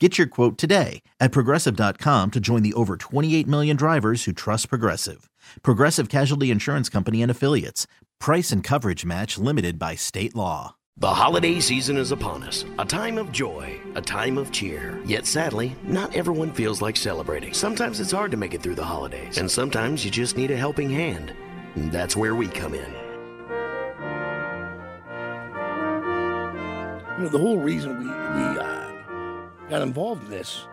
Get 0.00 0.18
your 0.18 0.26
quote 0.26 0.58
today 0.58 1.02
at 1.20 1.30
progressive.com 1.30 2.32
to 2.32 2.40
join 2.40 2.64
the 2.64 2.74
over 2.74 2.96
28 2.96 3.46
million 3.46 3.76
drivers 3.76 4.24
who 4.24 4.32
trust 4.32 4.68
Progressive. 4.68 5.30
Progressive 5.62 6.08
Casualty 6.08 6.50
Insurance 6.50 6.88
Company 6.88 7.22
and 7.22 7.30
Affiliates. 7.30 7.86
Price 8.18 8.50
and 8.50 8.64
coverage 8.64 9.04
match 9.04 9.38
limited 9.38 9.78
by 9.78 9.94
state 9.94 10.34
law. 10.34 10.74
The 10.96 11.14
holiday 11.14 11.60
season 11.60 11.96
is 11.96 12.10
upon 12.10 12.42
us, 12.42 12.64
a 12.78 12.84
time 12.84 13.18
of 13.18 13.30
joy, 13.30 13.80
a 13.94 14.00
time 14.00 14.36
of 14.36 14.50
cheer. 14.50 15.00
Yet 15.04 15.26
sadly, 15.26 15.76
not 15.84 16.14
everyone 16.14 16.52
feels 16.52 16.82
like 16.82 16.96
celebrating. 16.96 17.54
Sometimes 17.54 18.00
it's 18.00 18.12
hard 18.12 18.32
to 18.32 18.36
make 18.36 18.54
it 18.54 18.62
through 18.62 18.76
the 18.76 18.84
holidays, 18.84 19.38
and 19.38 19.50
sometimes 19.50 20.04
you 20.04 20.10
just 20.10 20.36
need 20.36 20.50
a 20.50 20.56
helping 20.56 20.90
hand. 20.90 21.32
And 21.76 21.92
that's 21.92 22.16
where 22.16 22.34
we 22.34 22.48
come 22.48 22.74
in. 22.74 22.92
You 27.16 27.24
know, 27.24 27.28
the 27.28 27.38
whole 27.38 27.58
reason 27.58 27.98
we, 27.98 28.06
we 28.06 28.58
uh, 28.58 28.73
got 29.68 29.82
involved 29.82 30.24
in 30.24 30.30
this, 30.30 30.66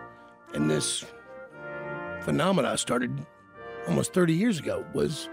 and 0.54 0.70
this 0.70 1.04
phenomena 2.22 2.76
started 2.76 3.26
almost 3.88 4.12
30 4.12 4.34
years 4.34 4.58
ago, 4.58 4.84
was 4.92 5.28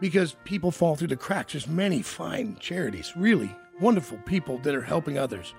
because 0.00 0.36
people 0.44 0.70
fall 0.70 0.96
through 0.96 1.08
the 1.08 1.16
cracks. 1.16 1.52
There's 1.52 1.68
many 1.68 2.02
fine 2.02 2.56
charities, 2.60 3.12
really 3.16 3.54
wonderful 3.80 4.18
people 4.26 4.58
that 4.58 4.74
are 4.74 4.82
helping 4.82 5.18
others 5.18 5.54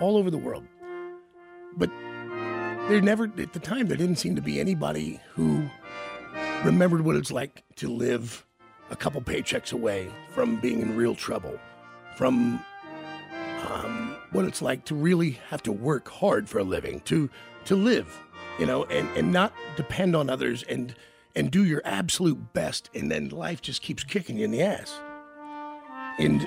all 0.00 0.16
over 0.16 0.30
the 0.30 0.38
world. 0.38 0.64
But 1.76 1.90
there 2.88 3.00
never, 3.00 3.24
at 3.24 3.52
the 3.52 3.58
time, 3.58 3.86
there 3.86 3.96
didn't 3.96 4.16
seem 4.16 4.36
to 4.36 4.42
be 4.42 4.60
anybody 4.60 5.20
who 5.32 5.68
remembered 6.64 7.00
what 7.00 7.16
it's 7.16 7.32
like 7.32 7.64
to 7.76 7.88
live 7.88 8.44
a 8.90 8.96
couple 8.96 9.20
paychecks 9.22 9.72
away 9.72 10.08
from 10.34 10.56
being 10.56 10.80
in 10.80 10.96
real 10.96 11.14
trouble, 11.14 11.58
from 12.16 12.60
what 14.34 14.44
it's 14.44 14.60
like 14.60 14.84
to 14.86 14.94
really 14.94 15.38
have 15.48 15.62
to 15.62 15.72
work 15.72 16.08
hard 16.08 16.48
for 16.48 16.58
a 16.58 16.64
living, 16.64 17.00
to 17.00 17.30
to 17.66 17.76
live, 17.76 18.20
you 18.58 18.66
know, 18.66 18.84
and, 18.84 19.08
and 19.16 19.32
not 19.32 19.54
depend 19.76 20.14
on 20.14 20.28
others 20.28 20.64
and 20.64 20.94
and 21.36 21.50
do 21.50 21.64
your 21.64 21.80
absolute 21.84 22.52
best, 22.52 22.90
and 22.94 23.10
then 23.10 23.28
life 23.28 23.62
just 23.62 23.80
keeps 23.80 24.04
kicking 24.04 24.38
you 24.38 24.44
in 24.44 24.50
the 24.50 24.62
ass. 24.62 25.00
And 26.18 26.46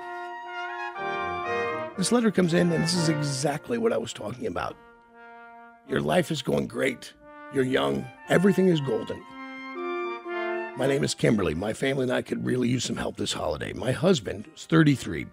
this 1.97 2.11
letter 2.11 2.31
comes 2.31 2.53
in, 2.53 2.71
and 2.71 2.83
this 2.83 2.93
is 2.93 3.09
exactly 3.09 3.77
what 3.77 3.91
I 3.91 3.97
was 3.97 4.13
talking 4.13 4.47
about. 4.47 4.77
Your 5.89 6.01
life 6.01 6.31
is 6.31 6.41
going 6.41 6.67
great. 6.67 7.13
You're 7.53 7.65
young. 7.65 8.05
Everything 8.29 8.67
is 8.67 8.81
golden. 8.81 9.21
My 10.77 10.85
name 10.87 11.03
is 11.03 11.15
Kimberly. 11.15 11.55
My 11.55 11.73
family 11.73 12.03
and 12.03 12.11
I 12.11 12.21
could 12.21 12.45
really 12.45 12.69
use 12.69 12.83
some 12.83 12.97
help 12.97 13.17
this 13.17 13.33
holiday. 13.33 13.73
My 13.73 13.91
husband 13.91 14.47
is 14.55 14.65
33, 14.65 15.25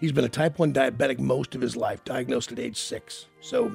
He's 0.00 0.12
been 0.12 0.24
a 0.24 0.30
type 0.30 0.58
1 0.58 0.72
diabetic 0.72 1.18
most 1.18 1.54
of 1.54 1.60
his 1.60 1.76
life, 1.76 2.02
diagnosed 2.04 2.50
at 2.52 2.58
age 2.58 2.78
six. 2.78 3.26
So 3.40 3.70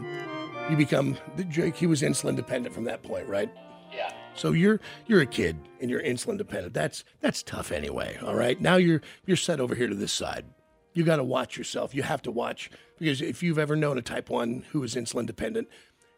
you 0.70 0.76
become, 0.76 1.18
Jake, 1.50 1.76
he 1.76 1.86
was 1.86 2.02
insulin 2.02 2.36
dependent 2.36 2.74
from 2.74 2.86
that 2.86 3.04
point, 3.04 3.28
right? 3.28 3.52
Yeah. 3.96 4.12
So 4.34 4.52
you're 4.52 4.82
you're 5.06 5.22
a 5.22 5.26
kid 5.26 5.58
and 5.80 5.90
you're 5.90 6.02
insulin 6.02 6.38
dependent. 6.38 6.74
That's 6.74 7.04
that's 7.22 7.44
tough 7.44 7.72
anyway. 7.72 8.18
All 8.22 8.36
right. 8.36 8.60
Now 8.60 8.76
you're 8.76 9.02
you're 9.26 9.38
set 9.38 9.60
over 9.60 9.76
here 9.76 9.88
to 9.88 9.96
this 9.96 10.12
side. 10.12 10.46
You 10.94 11.04
got 11.04 11.18
to 11.18 11.24
watch 11.24 11.58
yourself. 11.58 11.94
You 11.94 12.04
have 12.04 12.22
to 12.24 12.32
watch 12.32 12.70
because 12.98 13.22
if 13.22 13.44
you've 13.44 13.60
ever 13.60 13.76
known 13.76 13.98
a 13.98 14.02
type 14.02 14.30
one 14.30 14.66
who 14.72 14.84
is 14.84 14.96
insulin 14.96 15.26
dependent, 15.26 15.70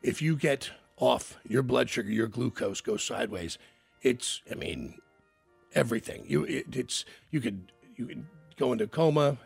if 0.01 0.22
you 0.22 0.35
get 0.35 0.72
off, 0.97 1.38
your 1.47 1.63
blood 1.63 1.89
sugar, 1.89 2.09
your 2.09 2.28
glucose 2.28 2.81
goes 2.81 3.03
sideways. 3.03 3.57
It's 4.01 4.41
I 4.50 4.56
mean 4.56 4.97
everything. 5.74 6.24
You 6.28 6.45
it, 6.45 6.66
it's 6.75 7.06
you 7.29 7.41
could 7.41 7.72
you 7.95 8.07
could 8.07 8.25
go 8.57 8.72
into 8.72 8.88
coma 8.88 9.38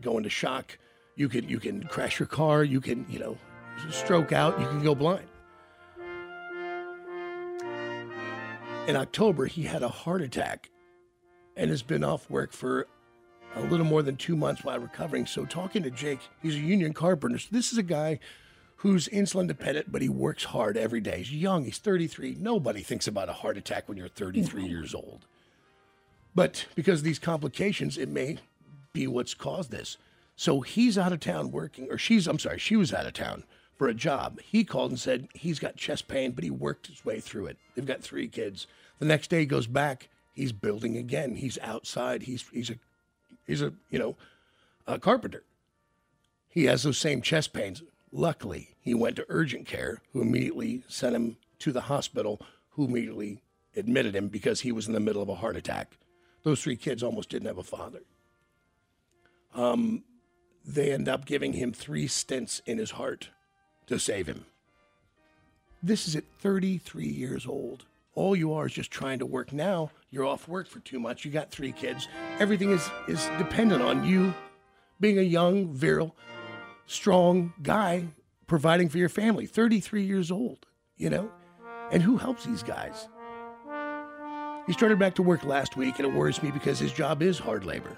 go 0.00 0.16
into 0.16 0.30
shock. 0.30 0.78
You 1.16 1.28
can 1.28 1.48
you 1.48 1.58
can 1.58 1.82
crash 1.84 2.18
your 2.18 2.26
car. 2.26 2.64
You 2.64 2.80
can 2.80 3.06
you 3.08 3.18
know 3.18 3.38
stroke 3.90 4.32
out. 4.32 4.58
You 4.60 4.66
can 4.66 4.82
go 4.82 4.94
blind. 4.94 5.26
In 8.86 8.94
October, 8.94 9.46
he 9.46 9.64
had 9.64 9.82
a 9.82 9.88
heart 9.88 10.22
attack, 10.22 10.70
and 11.56 11.70
has 11.70 11.82
been 11.82 12.04
off 12.04 12.30
work 12.30 12.52
for 12.52 12.86
a 13.56 13.62
little 13.62 13.86
more 13.86 14.02
than 14.02 14.16
two 14.16 14.36
months 14.36 14.62
while 14.62 14.78
recovering. 14.78 15.26
So 15.26 15.44
talking 15.44 15.82
to 15.82 15.90
Jake, 15.90 16.20
he's 16.42 16.54
a 16.54 16.58
union 16.58 16.92
carpenter. 16.92 17.38
So 17.38 17.48
this 17.50 17.72
is 17.72 17.78
a 17.78 17.82
guy 17.82 18.20
who's 18.76 19.08
insulin 19.08 19.48
dependent, 19.48 19.90
but 19.90 20.02
he 20.02 20.08
works 20.08 20.44
hard 20.44 20.76
every 20.76 21.00
day. 21.00 21.18
He's 21.18 21.32
young. 21.32 21.64
He's 21.64 21.78
33. 21.78 22.36
Nobody 22.38 22.82
thinks 22.82 23.08
about 23.08 23.28
a 23.28 23.32
heart 23.32 23.56
attack 23.56 23.88
when 23.88 23.96
you're 23.96 24.08
33 24.08 24.66
years 24.66 24.94
old. 24.94 25.26
But 26.34 26.66
because 26.74 27.00
of 27.00 27.04
these 27.04 27.18
complications, 27.18 27.96
it 27.96 28.10
may 28.10 28.36
be 28.96 29.06
what's 29.06 29.34
caused 29.34 29.70
this. 29.70 29.98
So 30.36 30.60
he's 30.62 30.96
out 30.96 31.12
of 31.12 31.20
town 31.20 31.50
working, 31.50 31.88
or 31.90 31.98
she's, 31.98 32.26
I'm 32.26 32.38
sorry, 32.38 32.58
she 32.58 32.76
was 32.76 32.92
out 32.92 33.06
of 33.06 33.12
town 33.12 33.44
for 33.76 33.88
a 33.88 33.94
job. 33.94 34.40
He 34.40 34.64
called 34.64 34.90
and 34.90 35.00
said 35.00 35.28
he's 35.34 35.58
got 35.58 35.76
chest 35.76 36.08
pain, 36.08 36.32
but 36.32 36.44
he 36.44 36.50
worked 36.50 36.86
his 36.86 37.04
way 37.04 37.20
through 37.20 37.46
it. 37.46 37.58
They've 37.74 37.86
got 37.86 38.02
three 38.02 38.26
kids. 38.26 38.66
The 38.98 39.04
next 39.04 39.28
day 39.28 39.40
he 39.40 39.46
goes 39.46 39.66
back, 39.66 40.08
he's 40.32 40.52
building 40.52 40.96
again. 40.96 41.36
He's 41.36 41.58
outside. 41.62 42.22
He's 42.22 42.44
he's 42.52 42.70
a 42.70 42.76
he's 43.46 43.60
a 43.60 43.74
you 43.90 43.98
know 43.98 44.16
a 44.86 44.98
carpenter. 44.98 45.44
He 46.48 46.64
has 46.64 46.82
those 46.82 46.98
same 46.98 47.20
chest 47.20 47.52
pains. 47.52 47.82
Luckily, 48.10 48.76
he 48.80 48.94
went 48.94 49.16
to 49.16 49.26
urgent 49.28 49.66
care, 49.66 50.00
who 50.12 50.22
immediately 50.22 50.84
sent 50.88 51.14
him 51.14 51.36
to 51.58 51.72
the 51.72 51.82
hospital, 51.82 52.40
who 52.70 52.86
immediately 52.86 53.42
admitted 53.76 54.16
him 54.16 54.28
because 54.28 54.62
he 54.62 54.72
was 54.72 54.86
in 54.86 54.94
the 54.94 55.00
middle 55.00 55.20
of 55.20 55.28
a 55.28 55.34
heart 55.34 55.56
attack. 55.56 55.98
Those 56.44 56.62
three 56.62 56.76
kids 56.76 57.02
almost 57.02 57.28
didn't 57.28 57.48
have 57.48 57.58
a 57.58 57.62
father. 57.62 58.00
Um, 59.56 60.04
they 60.64 60.92
end 60.92 61.08
up 61.08 61.24
giving 61.24 61.54
him 61.54 61.72
three 61.72 62.06
stents 62.06 62.60
in 62.66 62.78
his 62.78 62.92
heart 62.92 63.30
to 63.86 63.98
save 63.98 64.26
him. 64.26 64.44
This 65.82 66.06
is 66.06 66.14
at 66.14 66.24
33 66.40 67.06
years 67.06 67.46
old. 67.46 67.86
All 68.14 68.36
you 68.36 68.52
are 68.52 68.66
is 68.66 68.72
just 68.72 68.90
trying 68.90 69.18
to 69.20 69.26
work 69.26 69.52
now. 69.52 69.90
You're 70.10 70.24
off 70.24 70.48
work 70.48 70.68
for 70.68 70.80
two 70.80 70.98
months. 70.98 71.24
You 71.24 71.30
got 71.30 71.50
three 71.50 71.72
kids. 71.72 72.08
Everything 72.38 72.70
is, 72.70 72.90
is 73.08 73.28
dependent 73.38 73.82
on 73.82 74.04
you 74.04 74.34
being 75.00 75.18
a 75.18 75.22
young, 75.22 75.72
virile, 75.72 76.16
strong 76.86 77.52
guy 77.62 78.06
providing 78.46 78.88
for 78.88 78.98
your 78.98 79.08
family. 79.08 79.46
33 79.46 80.04
years 80.04 80.30
old, 80.30 80.66
you 80.96 81.10
know? 81.10 81.30
And 81.92 82.02
who 82.02 82.16
helps 82.16 82.44
these 82.44 82.62
guys? 82.62 83.08
He 84.66 84.72
started 84.72 84.98
back 84.98 85.14
to 85.16 85.22
work 85.22 85.44
last 85.44 85.76
week, 85.76 85.98
and 85.98 86.08
it 86.08 86.12
worries 86.12 86.42
me 86.42 86.50
because 86.50 86.78
his 86.78 86.92
job 86.92 87.22
is 87.22 87.38
hard 87.38 87.64
labor 87.64 87.96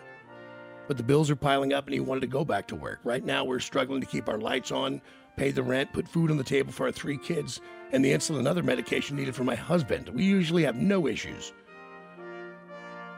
but 0.89 0.97
the 0.97 1.03
bills 1.03 1.31
are 1.31 1.37
piling 1.37 1.75
up 1.75 1.87
and 1.87 1.95
he 1.95 2.01
wanted 2.01 2.23
to 2.23 2.27
go 2.27 2.45
back 2.45 2.67
to 2.67 2.75
work. 2.75 2.99
Right 3.05 3.25
now, 3.25 3.45
we're 3.45 3.61
struggling 3.61 4.01
to 4.01 4.07
keep 4.07 4.29
our 4.29 4.39
lights 4.39 4.73
on, 4.73 5.03
pay 5.37 5.51
the 5.51 5.63
rent, 5.63 5.93
put 5.93 6.09
food 6.09 6.31
on 6.31 6.39
the 6.39 6.43
table 6.45 6.73
for 6.73 6.87
our 6.87 6.93
three 6.93 7.19
kids, 7.19 7.61
and 7.93 8.03
the 8.05 8.11
insulin 8.11 8.39
and 8.39 8.49
other 8.49 8.63
medication 8.63 9.17
needed 9.17 9.37
for 9.37 9.45
my 9.45 9.55
husband. 9.55 10.09
We 10.09 10.25
usually 10.25 10.65
have 10.65 10.77
no 10.77 11.07
issues. 11.07 11.53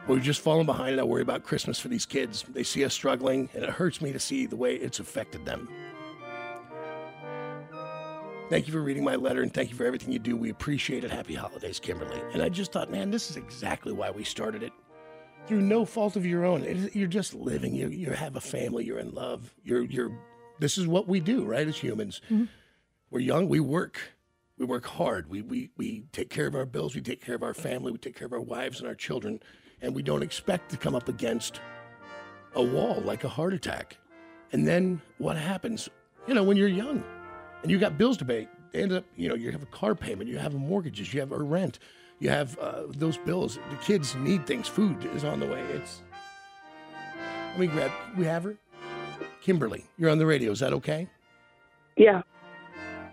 We've 0.07 0.21
just 0.21 0.41
fallen 0.41 0.65
behind, 0.65 0.91
and 0.91 1.01
I 1.01 1.05
worry 1.05 1.21
about 1.21 1.43
Christmas 1.43 1.79
for 1.79 1.87
these 1.87 2.05
kids. 2.05 2.43
They 2.49 2.63
see 2.63 2.83
us 2.83 2.93
struggling, 2.93 3.49
and 3.53 3.63
it 3.63 3.69
hurts 3.69 4.01
me 4.01 4.11
to 4.11 4.19
see 4.19 4.45
the 4.45 4.57
way 4.57 4.75
it's 4.75 4.99
affected 4.99 5.45
them. 5.45 5.69
Thank 8.49 8.67
you 8.67 8.73
for 8.73 8.81
reading 8.81 9.05
my 9.05 9.15
letter 9.15 9.43
and 9.43 9.53
thank 9.53 9.69
you 9.69 9.77
for 9.77 9.85
everything 9.85 10.11
you 10.11 10.19
do. 10.19 10.35
We 10.35 10.49
appreciate 10.49 11.05
it. 11.05 11.11
Happy 11.11 11.35
holidays, 11.35 11.79
Kimberly. 11.79 12.21
And 12.33 12.41
I 12.41 12.49
just 12.49 12.73
thought, 12.73 12.91
man, 12.91 13.09
this 13.09 13.29
is 13.29 13.37
exactly 13.37 13.93
why 13.93 14.11
we 14.11 14.25
started 14.25 14.61
it 14.61 14.73
through 15.47 15.61
no 15.61 15.85
fault 15.85 16.15
of 16.15 16.25
your 16.25 16.45
own. 16.45 16.63
It, 16.63 16.95
you're 16.95 17.07
just 17.07 17.33
living. 17.33 17.75
You 17.75 17.89
you 17.89 18.11
have 18.11 18.35
a 18.35 18.41
family. 18.41 18.85
You're 18.85 18.99
in 18.99 19.13
love. 19.13 19.53
You're 19.63 19.83
you're 19.83 20.11
this 20.59 20.77
is 20.77 20.87
what 20.87 21.07
we 21.07 21.19
do, 21.19 21.43
right? 21.43 21.67
As 21.67 21.77
humans, 21.77 22.21
mm-hmm. 22.25 22.45
we're 23.09 23.19
young, 23.19 23.49
we 23.49 23.59
work, 23.59 23.99
we 24.57 24.65
work 24.65 24.85
hard, 24.85 25.29
we, 25.29 25.41
we 25.41 25.71
we 25.75 26.03
take 26.11 26.29
care 26.29 26.45
of 26.45 26.55
our 26.55 26.65
bills, 26.65 26.95
we 26.95 27.01
take 27.01 27.25
care 27.25 27.35
of 27.35 27.43
our 27.43 27.55
family, 27.55 27.91
we 27.91 27.97
take 27.97 28.15
care 28.15 28.27
of 28.27 28.33
our 28.33 28.41
wives 28.41 28.79
and 28.79 28.87
our 28.87 28.95
children, 28.95 29.41
and 29.81 29.95
we 29.95 30.03
don't 30.03 30.21
expect 30.21 30.69
to 30.69 30.77
come 30.77 30.95
up 30.95 31.09
against 31.09 31.59
a 32.53 32.61
wall 32.61 33.01
like 33.03 33.23
a 33.23 33.29
heart 33.29 33.53
attack. 33.53 33.97
And 34.51 34.67
then 34.67 35.01
what 35.17 35.35
happens? 35.35 35.89
You 36.27 36.35
know, 36.35 36.43
when 36.43 36.57
you're 36.57 36.67
young 36.67 37.03
and 37.63 37.71
you 37.71 37.79
got 37.79 37.97
bills 37.97 38.17
to 38.17 38.25
pay, 38.25 38.47
they 38.71 38.83
end 38.83 38.91
up, 38.91 39.05
you 39.15 39.29
know, 39.29 39.35
you 39.35 39.51
have 39.51 39.63
a 39.63 39.67
car 39.67 39.95
payment, 39.95 40.29
you 40.29 40.37
have 40.37 40.53
mortgages, 40.53 41.13
you 41.13 41.21
have 41.21 41.31
a 41.31 41.41
rent, 41.41 41.79
you 42.21 42.29
have 42.29 42.57
uh, 42.59 42.83
those 42.87 43.17
bills. 43.17 43.59
The 43.71 43.75
kids 43.77 44.15
need 44.15 44.45
things. 44.45 44.67
Food 44.67 45.03
is 45.15 45.25
on 45.25 45.39
the 45.39 45.47
way. 45.47 45.59
It's. 45.73 46.01
Let 47.49 47.59
me 47.59 47.67
grab. 47.67 47.91
We 48.15 48.25
have 48.25 48.43
her, 48.43 48.55
Kimberly. 49.41 49.83
You're 49.97 50.11
on 50.11 50.19
the 50.19 50.25
radio. 50.25 50.51
Is 50.51 50.59
that 50.59 50.71
okay? 50.71 51.09
Yeah. 51.97 52.21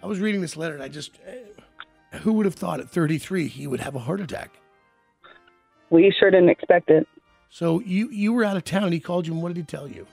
I 0.03 0.07
was 0.07 0.21
reading 0.21 0.43
this 0.43 0.57
letter 0.57 0.75
and 0.75 0.83
I 0.83 0.89
just. 0.89 1.19
Uh, 1.27 2.19
who 2.19 2.35
would 2.35 2.47
have 2.47 2.55
thought 2.55 2.81
at 2.81 2.89
33 2.89 3.49
he 3.49 3.67
would 3.67 3.81
have 3.81 3.95
a 3.95 3.99
heart 3.99 4.21
attack? 4.21 4.51
We 5.91 6.15
sure 6.19 6.31
didn't 6.31 6.51
expect 6.51 6.91
it. 6.91 7.09
So 7.49 7.81
you 7.81 8.11
you 8.11 8.35
were 8.35 8.45
out 8.45 8.59
of 8.59 8.65
town. 8.65 8.93
He 8.93 9.01
called 9.01 9.27
you, 9.27 9.33
and 9.33 9.43
what 9.43 9.49
did 9.49 9.57
he 9.57 9.63
tell 9.63 9.89
you? 9.89 10.07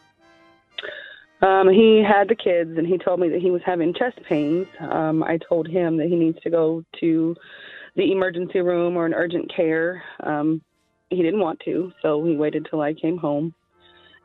Um, 1.42 1.68
he 1.68 2.02
had 2.02 2.30
the 2.30 2.36
kids, 2.36 2.78
and 2.78 2.88
he 2.88 2.98
told 2.98 3.20
me 3.20 3.28
that 3.28 3.42
he 3.42 3.52
was 3.52 3.62
having 3.66 3.94
chest 3.94 4.20
pains. 4.28 4.68
Um, 4.80 5.22
I 5.22 5.38
told 5.38 5.68
him 5.68 5.98
that 5.98 6.08
he 6.08 6.16
needs 6.16 6.40
to 6.44 6.50
go 6.50 6.84
to 7.02 7.36
the 7.96 8.12
emergency 8.12 8.60
room 8.60 8.98
or 8.98 9.06
an 9.06 9.14
urgent 9.14 9.52
care. 9.56 10.04
Um, 10.22 10.62
he 11.10 11.22
didn't 11.22 11.40
want 11.40 11.60
to, 11.66 11.92
so 12.02 12.24
he 12.26 12.36
waited 12.36 12.68
till 12.70 12.82
I 12.82 12.94
came 12.94 13.18
home. 13.18 13.54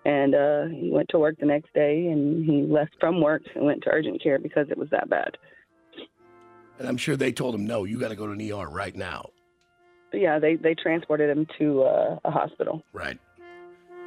And 0.05 0.35
uh, 0.35 0.65
he 0.69 0.91
went 0.91 1.11
to 1.11 1.19
work 1.19 1.37
the 1.39 1.47
next 1.47 1.75
day, 1.75 2.07
and 2.07 2.45
he 2.45 2.63
left 2.63 2.93
from 2.99 3.21
work 3.21 3.43
and 3.55 3.67
went 3.67 3.83
to 3.83 3.91
urgent 3.91 4.23
care 4.23 4.39
because 4.39 4.67
it 4.71 4.79
was 4.79 4.89
that 4.91 5.11
bad. 5.11 5.37
And 6.79 6.89
I'm 6.89 6.97
sure 6.97 7.17
they 7.17 7.33
told 7.33 7.55
him, 7.55 7.67
no, 7.67 7.85
you 7.85 8.01
got 8.01 8.09
to 8.09 8.17
go 8.17 8.27
to 8.27 8.33
an 8.33 8.53
ER 8.53 8.67
right 8.71 8.97
now. 8.97 9.29
Yeah, 10.13 10.39
they 10.39 10.57
they 10.57 10.75
transported 10.75 11.31
him 11.31 11.47
to 11.59 11.83
uh, 11.83 12.19
a 12.25 12.31
hospital. 12.31 12.83
Right. 12.93 13.19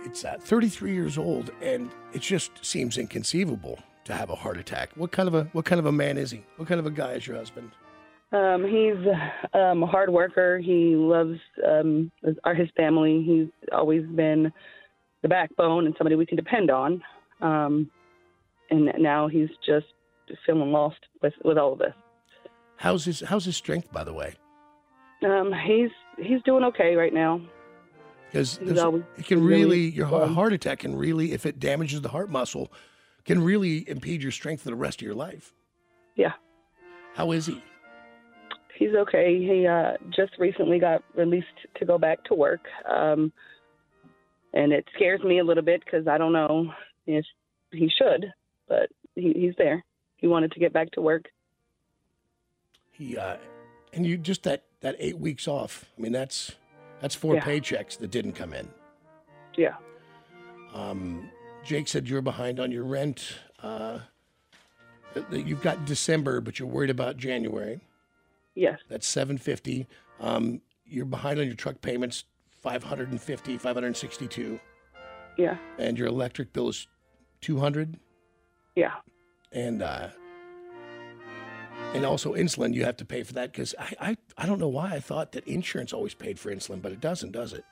It's 0.04 0.26
uh, 0.26 0.36
33 0.40 0.94
years 0.94 1.18
old, 1.18 1.52
and 1.62 1.92
it 2.12 2.22
just 2.22 2.52
seems 2.66 2.98
inconceivable 2.98 3.80
to 4.06 4.14
have 4.14 4.30
a 4.30 4.36
heart 4.36 4.58
attack. 4.58 4.90
What 4.96 5.12
kind 5.12 5.28
of 5.28 5.36
a 5.36 5.44
what 5.54 5.64
kind 5.64 5.80
of 5.80 5.86
a 5.86 5.92
man 5.92 6.18
is 6.18 6.32
he? 6.32 6.44
What 6.58 6.68
kind 6.68 6.80
of 6.80 6.86
a 6.86 6.92
guy 6.92 7.14
is 7.14 7.26
your 7.26 7.38
husband? 7.38 7.72
Um, 8.34 8.64
he's 8.66 8.98
um, 9.54 9.84
a 9.84 9.86
hard 9.88 10.10
worker. 10.10 10.58
He 10.60 10.96
loves 10.96 11.38
um, 11.66 12.12
his, 12.24 12.36
our- 12.44 12.56
his 12.56 12.68
family. 12.76 13.24
He's 13.26 13.48
always 13.72 14.04
been 14.08 14.52
the 15.22 15.30
backbone 15.30 15.86
and 15.86 15.96
somebody 15.98 16.16
we 16.16 16.26
can 16.26 16.36
depend 16.36 16.72
on. 16.72 17.02
Um, 17.42 17.90
and 18.72 18.92
now 19.00 19.28
he's 19.28 19.50
just 19.66 19.86
feeling 20.46 20.72
lost 20.72 20.98
with, 21.22 21.34
with 21.46 21.58
all 21.58 21.74
of 21.74 21.80
this. 21.80 21.94
How's 22.78 23.06
his 23.06 23.20
How's 23.22 23.46
his 23.46 23.56
strength, 23.56 23.92
by 23.92 24.04
the 24.04 24.14
way? 24.14 24.34
Um, 25.24 25.54
he's 25.66 25.92
he's 26.18 26.42
doing 26.44 26.64
okay 26.66 26.96
right 26.96 27.14
now. 27.14 27.40
Because 28.32 28.58
it 28.58 29.26
can 29.26 29.44
really 29.44 29.64
really 29.64 29.80
your 29.92 30.08
heart- 30.08 30.30
heart 30.30 30.54
attack 30.54 30.80
can 30.80 30.96
really, 30.96 31.34
if 31.34 31.46
it 31.46 31.60
damages 31.60 32.02
the 32.02 32.10
heart 32.10 32.32
muscle, 32.32 32.72
can 33.26 33.44
really 33.44 33.88
impede 33.88 34.24
your 34.24 34.32
strength 34.32 34.64
for 34.64 34.70
the 34.70 34.76
rest 34.76 35.02
of 35.02 35.06
your 35.06 35.14
life. 35.14 35.54
Yeah, 36.16 36.34
How 37.16 37.32
is 37.32 37.46
he? 37.46 37.62
He's 38.78 38.94
okay. 38.96 39.38
He 39.40 39.68
uh, 39.68 39.94
just 40.16 40.34
recently 40.38 40.80
got 40.80 41.04
released 41.16 41.48
to 41.76 41.86
go 41.86 41.98
back 41.98 42.24
to 42.26 42.34
work, 42.34 42.62
um, 42.90 43.32
and 44.54 44.72
it 44.72 44.86
scares 44.96 45.22
me 45.24 45.40
a 45.40 45.44
little 45.44 45.64
bit 45.64 45.84
because 45.84 46.08
I 46.08 46.18
don't 46.18 46.34
know 46.34 46.72
if 47.08 47.26
he 47.72 47.90
should, 47.90 48.32
but 48.68 48.90
he, 49.16 49.34
he's 49.34 49.56
there. 49.58 49.84
He 50.18 50.28
wanted 50.28 50.52
to 50.54 50.60
get 50.60 50.74
back 50.74 50.92
to 50.92 51.02
work. 51.02 51.26
He 52.92 53.18
uh, 53.18 53.38
and 53.92 54.06
you 54.06 54.18
just 54.18 54.44
that 54.44 54.64
that 54.82 54.96
eight 55.00 55.18
weeks 55.18 55.48
off. 55.48 55.86
I 55.98 56.02
mean, 56.02 56.12
that's 56.12 56.54
that's 57.02 57.16
four 57.16 57.36
Yeah. 57.36 57.42
paychecks 57.44 57.98
that 58.00 58.12
didn't 58.12 58.34
come 58.34 58.54
in. 58.54 58.70
Yeah. 59.56 59.76
Um, 60.74 61.30
Jake 61.64 61.88
said 61.88 62.08
you're 62.08 62.22
behind 62.22 62.60
on 62.60 62.72
your 62.72 62.84
rent. 62.84 63.38
Uh, 63.62 64.00
you've 65.32 65.62
got 65.62 65.86
December, 65.86 66.42
but 66.42 66.60
you're 66.60 66.68
worried 66.68 66.90
about 66.90 67.18
January. 67.18 67.80
Yes. 68.56 68.80
That's 68.90 69.08
750. 69.08 69.88
Um, 70.20 70.62
you're 70.86 71.06
behind 71.06 71.40
on 71.40 71.46
your 71.46 71.56
truck 71.56 71.82
payments, 71.82 72.24
550, 72.62 73.58
562, 73.58 74.60
Yeah. 75.38 75.58
and 75.80 75.98
your 75.98 76.08
electric 76.08 76.54
bill 76.54 76.70
is 76.70 76.88
200. 77.42 77.98
Yeah. 78.76 78.92
And 79.52 79.82
uh, 79.82 80.10
and 81.94 82.06
also 82.06 82.34
insulin, 82.34 82.74
you 82.74 82.84
have 82.86 82.98
to 82.98 83.06
pay 83.06 83.22
for 83.24 83.34
that 83.34 83.52
because 83.52 83.76
I, 83.78 83.94
I 84.00 84.18
I 84.38 84.46
don't 84.48 84.60
know 84.60 84.68
why 84.68 84.94
I 84.94 85.00
thought 85.00 85.32
that 85.34 85.48
insurance 85.48 85.94
always 85.94 86.14
paid 86.16 86.40
for 86.40 86.54
insulin, 86.54 86.82
but 86.82 86.92
it 86.92 87.00
doesn't, 87.02 87.32
does 87.34 87.54
it? 87.54 87.64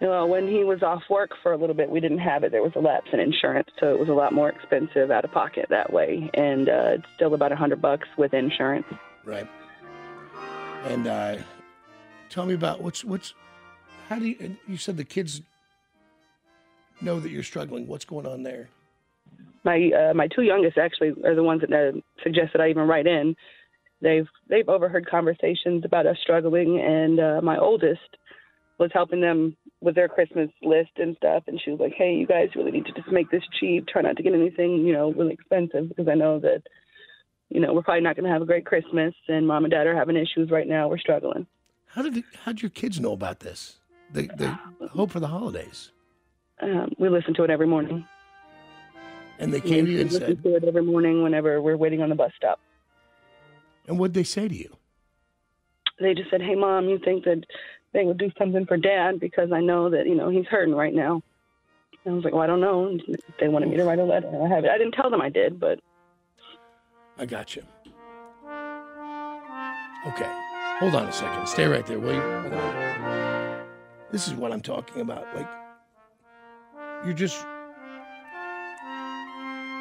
Well, 0.00 0.28
when 0.28 0.46
he 0.46 0.62
was 0.62 0.80
off 0.84 1.02
work 1.10 1.30
for 1.42 1.52
a 1.52 1.56
little 1.56 1.74
bit, 1.74 1.90
we 1.90 1.98
didn't 1.98 2.18
have 2.20 2.44
it. 2.44 2.52
There 2.52 2.62
was 2.62 2.70
a 2.76 2.80
lapse 2.80 3.08
in 3.12 3.18
insurance, 3.18 3.68
so 3.80 3.92
it 3.92 3.98
was 3.98 4.08
a 4.08 4.12
lot 4.12 4.32
more 4.32 4.48
expensive 4.48 5.10
out 5.10 5.24
of 5.24 5.32
pocket 5.32 5.66
that 5.70 5.92
way. 5.92 6.30
And 6.34 6.68
uh, 6.68 6.90
it's 6.94 7.06
still 7.16 7.34
about 7.34 7.50
a 7.50 7.56
hundred 7.56 7.82
bucks 7.82 8.06
with 8.16 8.32
insurance. 8.32 8.86
Right. 9.24 9.48
And 10.84 11.06
uh, 11.06 11.36
tell 12.28 12.46
me 12.46 12.54
about 12.54 12.80
what's 12.80 13.04
what's 13.04 13.34
how 14.08 14.18
do 14.18 14.26
you 14.26 14.56
you 14.66 14.76
said 14.76 14.96
the 14.96 15.04
kids 15.04 15.42
know 17.00 17.20
that 17.20 17.30
you're 17.30 17.42
struggling. 17.42 17.86
What's 17.86 18.04
going 18.04 18.26
on 18.26 18.42
there? 18.42 18.68
My 19.64 19.90
uh, 19.90 20.14
my 20.14 20.28
two 20.28 20.42
youngest 20.42 20.78
actually 20.78 21.12
are 21.24 21.34
the 21.34 21.42
ones 21.42 21.62
that 21.62 21.72
uh, 21.72 21.98
suggested 22.22 22.60
I 22.60 22.70
even 22.70 22.86
write 22.86 23.06
in. 23.06 23.34
They've 24.00 24.26
they've 24.48 24.68
overheard 24.68 25.08
conversations 25.08 25.84
about 25.84 26.06
us 26.06 26.16
struggling, 26.22 26.80
and 26.80 27.20
uh, 27.20 27.40
my 27.42 27.58
oldest 27.58 28.16
was 28.78 28.90
helping 28.94 29.20
them 29.20 29.56
with 29.80 29.96
their 29.96 30.08
Christmas 30.08 30.50
list 30.62 30.92
and 30.96 31.16
stuff. 31.16 31.44
And 31.48 31.60
she 31.62 31.70
was 31.70 31.80
like, 31.80 31.94
"Hey, 31.96 32.14
you 32.14 32.26
guys 32.26 32.48
really 32.54 32.70
need 32.70 32.86
to 32.86 32.92
just 32.92 33.08
make 33.08 33.30
this 33.30 33.42
cheap. 33.58 33.86
Try 33.88 34.02
not 34.02 34.16
to 34.16 34.22
get 34.22 34.34
anything, 34.34 34.86
you 34.86 34.92
know, 34.92 35.12
really 35.12 35.34
expensive 35.34 35.88
because 35.88 36.08
I 36.08 36.14
know 36.14 36.38
that, 36.40 36.62
you 37.50 37.60
know, 37.60 37.72
we're 37.72 37.82
probably 37.82 38.02
not 38.02 38.16
going 38.16 38.24
to 38.24 38.30
have 38.30 38.42
a 38.42 38.46
great 38.46 38.66
Christmas. 38.66 39.14
And 39.28 39.46
mom 39.46 39.64
and 39.64 39.70
dad 39.70 39.86
are 39.86 39.96
having 39.96 40.16
issues 40.16 40.50
right 40.50 40.66
now. 40.66 40.88
We're 40.88 40.98
struggling." 40.98 41.46
How 41.86 42.02
did 42.02 42.22
how 42.44 42.52
did 42.52 42.62
your 42.62 42.70
kids 42.70 43.00
know 43.00 43.12
about 43.12 43.40
this? 43.40 43.76
The 44.12 44.28
the 44.36 44.58
hope 44.88 45.10
for 45.10 45.20
the 45.20 45.26
holidays. 45.28 45.90
Um, 46.60 46.92
we 46.98 47.08
listen 47.08 47.34
to 47.34 47.44
it 47.44 47.50
every 47.50 47.66
morning. 47.66 48.04
And 49.38 49.54
they 49.54 49.60
came 49.60 49.84
to 49.86 49.90
you 49.90 49.98
we 49.98 50.02
and 50.02 50.12
listen 50.12 50.36
said, 50.36 50.42
to 50.42 50.56
it 50.56 50.64
every 50.64 50.82
morning 50.82 51.22
whenever 51.22 51.62
we're 51.62 51.76
waiting 51.76 52.02
on 52.02 52.08
the 52.08 52.16
bus 52.16 52.32
stop. 52.36 52.58
and 53.86 53.98
what'd 53.98 54.14
they 54.14 54.24
say 54.24 54.48
to 54.48 54.54
you? 54.54 54.76
they 56.00 56.14
just 56.14 56.30
said, 56.30 56.40
"Hey, 56.42 56.54
mom, 56.54 56.88
you 56.88 56.98
think 56.98 57.24
that 57.24 57.44
they 57.92 58.04
would 58.04 58.18
do 58.18 58.30
something 58.38 58.66
for 58.66 58.76
dad 58.76 59.18
because 59.20 59.50
I 59.52 59.60
know 59.60 59.90
that 59.90 60.06
you 60.06 60.14
know 60.14 60.28
he's 60.28 60.46
hurting 60.46 60.74
right 60.74 60.94
now." 60.94 61.22
And 62.04 62.12
I 62.12 62.16
was 62.16 62.24
like, 62.24 62.32
"Well, 62.34 62.42
I 62.42 62.46
don't 62.46 62.60
know." 62.60 62.86
And 62.88 63.02
They 63.40 63.48
wanted 63.48 63.68
me 63.70 63.76
to 63.76 63.84
write 63.84 63.98
a 63.98 64.04
letter. 64.04 64.28
I 64.28 64.48
have 64.48 64.64
it. 64.64 64.70
I 64.70 64.78
didn't 64.78 64.92
tell 64.94 65.10
them 65.10 65.20
I 65.22 65.28
did, 65.28 65.58
but 65.58 65.80
I 67.18 67.26
got 67.26 67.56
you. 67.56 67.62
Okay. 70.06 70.30
Hold 70.78 70.94
on 70.94 71.08
a 71.08 71.12
second. 71.12 71.48
Stay 71.48 71.66
right 71.66 71.84
there, 71.86 71.98
will 71.98 72.14
you? 72.14 72.48
This 74.12 74.28
is 74.28 74.34
what 74.34 74.52
I'm 74.52 74.60
talking 74.60 75.00
about. 75.00 75.26
Like, 75.34 75.48
you're 77.04 77.14
just. 77.14 77.44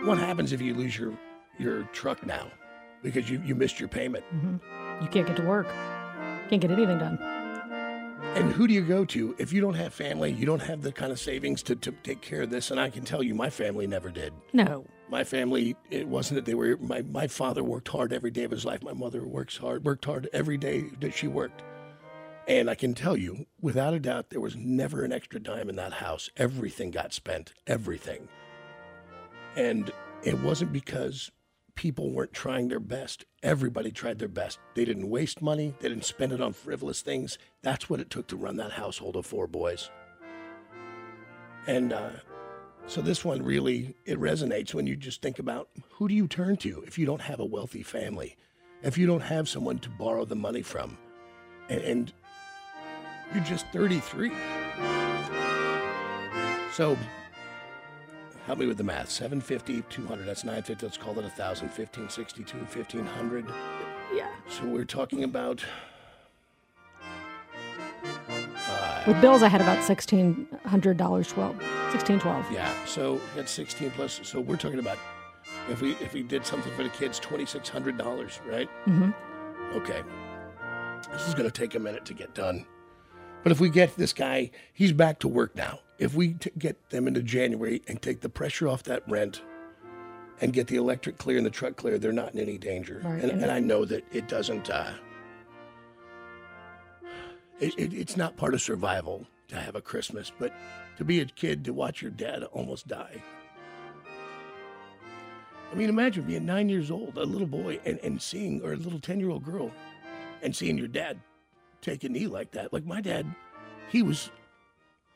What 0.03 0.17
happens 0.17 0.51
if 0.53 0.61
you 0.61 0.73
lose 0.73 0.97
your 0.97 1.13
your 1.59 1.83
truck 1.93 2.25
now 2.25 2.47
because 3.03 3.29
you, 3.29 3.41
you 3.45 3.55
missed 3.55 3.79
your 3.79 3.89
payment? 3.89 4.23
Mm-hmm. 4.33 5.03
You 5.03 5.09
can't 5.09 5.27
get 5.27 5.35
to 5.37 5.43
work. 5.43 5.67
Can't 6.49 6.61
get 6.61 6.71
anything 6.71 6.97
done. 6.97 7.19
And 8.35 8.51
who 8.51 8.67
do 8.67 8.73
you 8.73 8.81
go 8.81 9.05
to 9.05 9.35
if 9.37 9.53
you 9.53 9.61
don't 9.61 9.75
have 9.75 9.93
family? 9.93 10.31
You 10.31 10.45
don't 10.45 10.61
have 10.61 10.81
the 10.81 10.91
kind 10.91 11.11
of 11.11 11.19
savings 11.19 11.63
to, 11.63 11.75
to 11.75 11.91
take 12.03 12.21
care 12.21 12.41
of 12.41 12.49
this. 12.49 12.71
And 12.71 12.79
I 12.79 12.89
can 12.89 13.03
tell 13.03 13.23
you, 13.23 13.33
my 13.33 13.49
family 13.49 13.87
never 13.87 14.09
did. 14.09 14.33
No. 14.53 14.85
My 15.09 15.23
family, 15.23 15.75
it 15.89 16.07
wasn't 16.07 16.35
that 16.35 16.45
they 16.45 16.53
were. 16.53 16.77
My, 16.77 17.01
my 17.01 17.27
father 17.27 17.63
worked 17.63 17.87
hard 17.87 18.11
every 18.11 18.31
day 18.31 18.43
of 18.43 18.51
his 18.51 18.65
life. 18.65 18.83
My 18.83 18.93
mother 18.93 19.25
works 19.25 19.57
hard, 19.57 19.85
worked 19.85 20.05
hard 20.05 20.29
every 20.33 20.57
day 20.57 20.85
that 20.99 21.13
she 21.13 21.27
worked. 21.27 21.63
And 22.47 22.69
I 22.69 22.75
can 22.75 22.93
tell 22.93 23.17
you, 23.17 23.45
without 23.61 23.93
a 23.93 23.99
doubt, 23.99 24.29
there 24.29 24.39
was 24.39 24.55
never 24.55 25.03
an 25.03 25.11
extra 25.11 25.39
dime 25.39 25.69
in 25.69 25.75
that 25.77 25.93
house. 25.93 26.29
Everything 26.37 26.91
got 26.91 27.13
spent, 27.13 27.53
everything. 27.65 28.27
And 29.55 29.91
it 30.23 30.39
wasn't 30.39 30.71
because 30.71 31.31
people 31.75 32.11
weren't 32.11 32.33
trying 32.33 32.67
their 32.67 32.79
best. 32.79 33.25
Everybody 33.43 33.91
tried 33.91 34.19
their 34.19 34.27
best. 34.27 34.59
They 34.75 34.85
didn't 34.85 35.09
waste 35.09 35.41
money, 35.41 35.73
they 35.79 35.89
didn't 35.89 36.05
spend 36.05 36.33
it 36.33 36.41
on 36.41 36.53
frivolous 36.53 37.01
things. 37.01 37.37
That's 37.63 37.89
what 37.89 37.99
it 37.99 38.09
took 38.09 38.27
to 38.27 38.37
run 38.37 38.57
that 38.57 38.71
household 38.71 39.15
of 39.15 39.25
four 39.25 39.47
boys. 39.47 39.89
And 41.67 41.91
uh, 41.91 42.11
so 42.87 43.01
this 43.01 43.23
one 43.23 43.43
really 43.43 43.95
it 44.05 44.19
resonates 44.19 44.73
when 44.73 44.87
you 44.87 44.95
just 44.95 45.21
think 45.21 45.39
about 45.39 45.69
who 45.91 46.07
do 46.07 46.13
you 46.13 46.27
turn 46.27 46.57
to 46.57 46.83
if 46.87 46.97
you 46.97 47.05
don't 47.05 47.21
have 47.21 47.39
a 47.39 47.45
wealthy 47.45 47.83
family, 47.83 48.37
if 48.83 48.97
you 48.97 49.05
don't 49.05 49.21
have 49.21 49.47
someone 49.47 49.79
to 49.79 49.89
borrow 49.89 50.25
the 50.25 50.35
money 50.35 50.61
from, 50.61 50.97
and, 51.69 51.81
and 51.81 52.13
you're 53.33 53.43
just 53.43 53.65
33. 53.73 54.31
So 56.71 56.97
Help 58.47 58.59
me 58.59 58.65
with 58.65 58.77
the 58.77 58.83
math. 58.85 59.09
750, 59.09 59.83
200. 59.89 60.25
That's 60.25 60.45
950. 60.45 60.85
Let's 60.85 60.97
call 60.97 61.11
it 61.19 61.23
1,000. 61.23 61.67
1562, 61.67 62.57
1500. 62.57 63.45
Yeah. 64.15 64.29
So 64.47 64.63
we're 64.63 64.85
talking 64.85 65.25
about. 65.25 65.65
With 69.05 69.19
bills, 69.19 69.43
I 69.43 69.49
had 69.49 69.59
about 69.59 69.83
sixteen 69.83 70.47
hundred 70.65 70.97
dollars, 72.05 72.21
twelve, 72.21 72.45
sixteen 72.45 72.51
twelve. 72.51 72.51
Yeah. 72.51 72.85
So 72.85 73.21
that's 73.35 73.51
16 73.51 73.91
plus. 73.91 74.19
So 74.23 74.39
we're 74.39 74.57
talking 74.57 74.79
about 74.79 74.97
if 75.69 75.81
we 75.81 75.91
if 75.93 76.13
we 76.13 76.23
did 76.23 76.45
something 76.45 76.73
for 76.73 76.83
the 76.83 76.89
kids, 76.89 77.19
$2,600, 77.19 78.39
right? 78.49 78.69
Mm-hmm. 78.85 79.11
Okay. 79.77 80.03
This 81.11 81.27
is 81.27 81.33
going 81.33 81.49
to 81.49 81.51
take 81.51 81.75
a 81.75 81.79
minute 81.79 82.05
to 82.05 82.13
get 82.13 82.33
done. 82.33 82.65
But 83.43 83.51
if 83.51 83.59
we 83.59 83.69
get 83.69 83.95
this 83.95 84.13
guy, 84.13 84.51
he's 84.73 84.91
back 84.91 85.19
to 85.19 85.27
work 85.27 85.55
now. 85.55 85.79
If 85.99 86.13
we 86.13 86.33
t- 86.33 86.51
get 86.57 86.89
them 86.89 87.07
into 87.07 87.21
January 87.21 87.81
and 87.87 88.01
take 88.01 88.21
the 88.21 88.29
pressure 88.29 88.67
off 88.67 88.83
that 88.83 89.07
rent 89.07 89.41
and 90.41 90.53
get 90.53 90.67
the 90.67 90.75
electric 90.75 91.17
clear 91.17 91.37
and 91.37 91.45
the 91.45 91.51
truck 91.51 91.75
clear, 91.75 91.97
they're 91.97 92.11
not 92.11 92.33
in 92.33 92.39
any 92.39 92.57
danger. 92.57 93.01
Right. 93.03 93.23
And, 93.23 93.43
and 93.43 93.51
I 93.51 93.59
know 93.59 93.85
that 93.85 94.03
it 94.11 94.27
doesn't, 94.27 94.69
uh, 94.69 94.91
it, 97.59 97.73
it, 97.77 97.93
it's 97.93 98.17
not 98.17 98.37
part 98.37 98.53
of 98.53 98.61
survival 98.61 99.25
to 99.47 99.55
have 99.55 99.75
a 99.75 99.81
Christmas, 99.81 100.31
but 100.37 100.53
to 100.97 101.05
be 101.05 101.19
a 101.21 101.25
kid, 101.25 101.63
to 101.65 101.73
watch 101.73 102.01
your 102.01 102.11
dad 102.11 102.43
almost 102.45 102.87
die. 102.87 103.21
I 105.71 105.75
mean, 105.75 105.89
imagine 105.89 106.23
being 106.23 106.45
nine 106.45 106.69
years 106.69 106.89
old, 106.89 107.17
a 107.17 107.23
little 107.23 107.47
boy, 107.47 107.79
and, 107.85 107.99
and 107.99 108.21
seeing, 108.21 108.61
or 108.63 108.73
a 108.73 108.77
little 108.77 108.99
10 108.99 109.19
year 109.19 109.29
old 109.29 109.43
girl, 109.43 109.71
and 110.41 110.55
seeing 110.55 110.77
your 110.77 110.87
dad 110.87 111.19
take 111.81 112.03
a 112.03 112.09
knee 112.09 112.27
like 112.27 112.51
that. 112.51 112.71
Like 112.71 112.85
my 112.85 113.01
dad, 113.01 113.25
he 113.89 114.01
was 114.01 114.31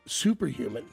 superhuman. 0.06 0.84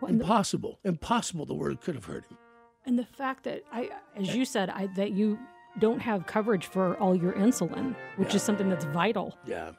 Well, 0.00 0.10
and, 0.10 0.20
the, 0.20 0.24
Impossible. 0.24 0.78
Impossible, 0.84 1.46
the 1.46 1.54
word 1.54 1.80
could 1.80 1.94
have 1.94 2.04
hurt 2.04 2.24
him. 2.26 2.36
and 2.84 2.98
the 2.98 3.06
fact 3.06 3.44
that 3.44 3.62
I, 3.72 3.90
as 4.16 4.34
you 4.34 4.44
said, 4.44 4.68
I, 4.68 4.88
that 4.96 5.12
you 5.12 5.38
don't 5.78 6.00
have 6.00 6.26
coverage 6.26 6.66
for 6.66 6.96
all 6.98 7.14
your 7.16 7.32
insulin, 7.32 7.94
which 8.16 8.30
Yeah. 8.30 8.36
is 8.36 8.42
something 8.42 8.68
that's 8.68 8.84
vital. 8.86 9.34
Yeah. 9.46 9.70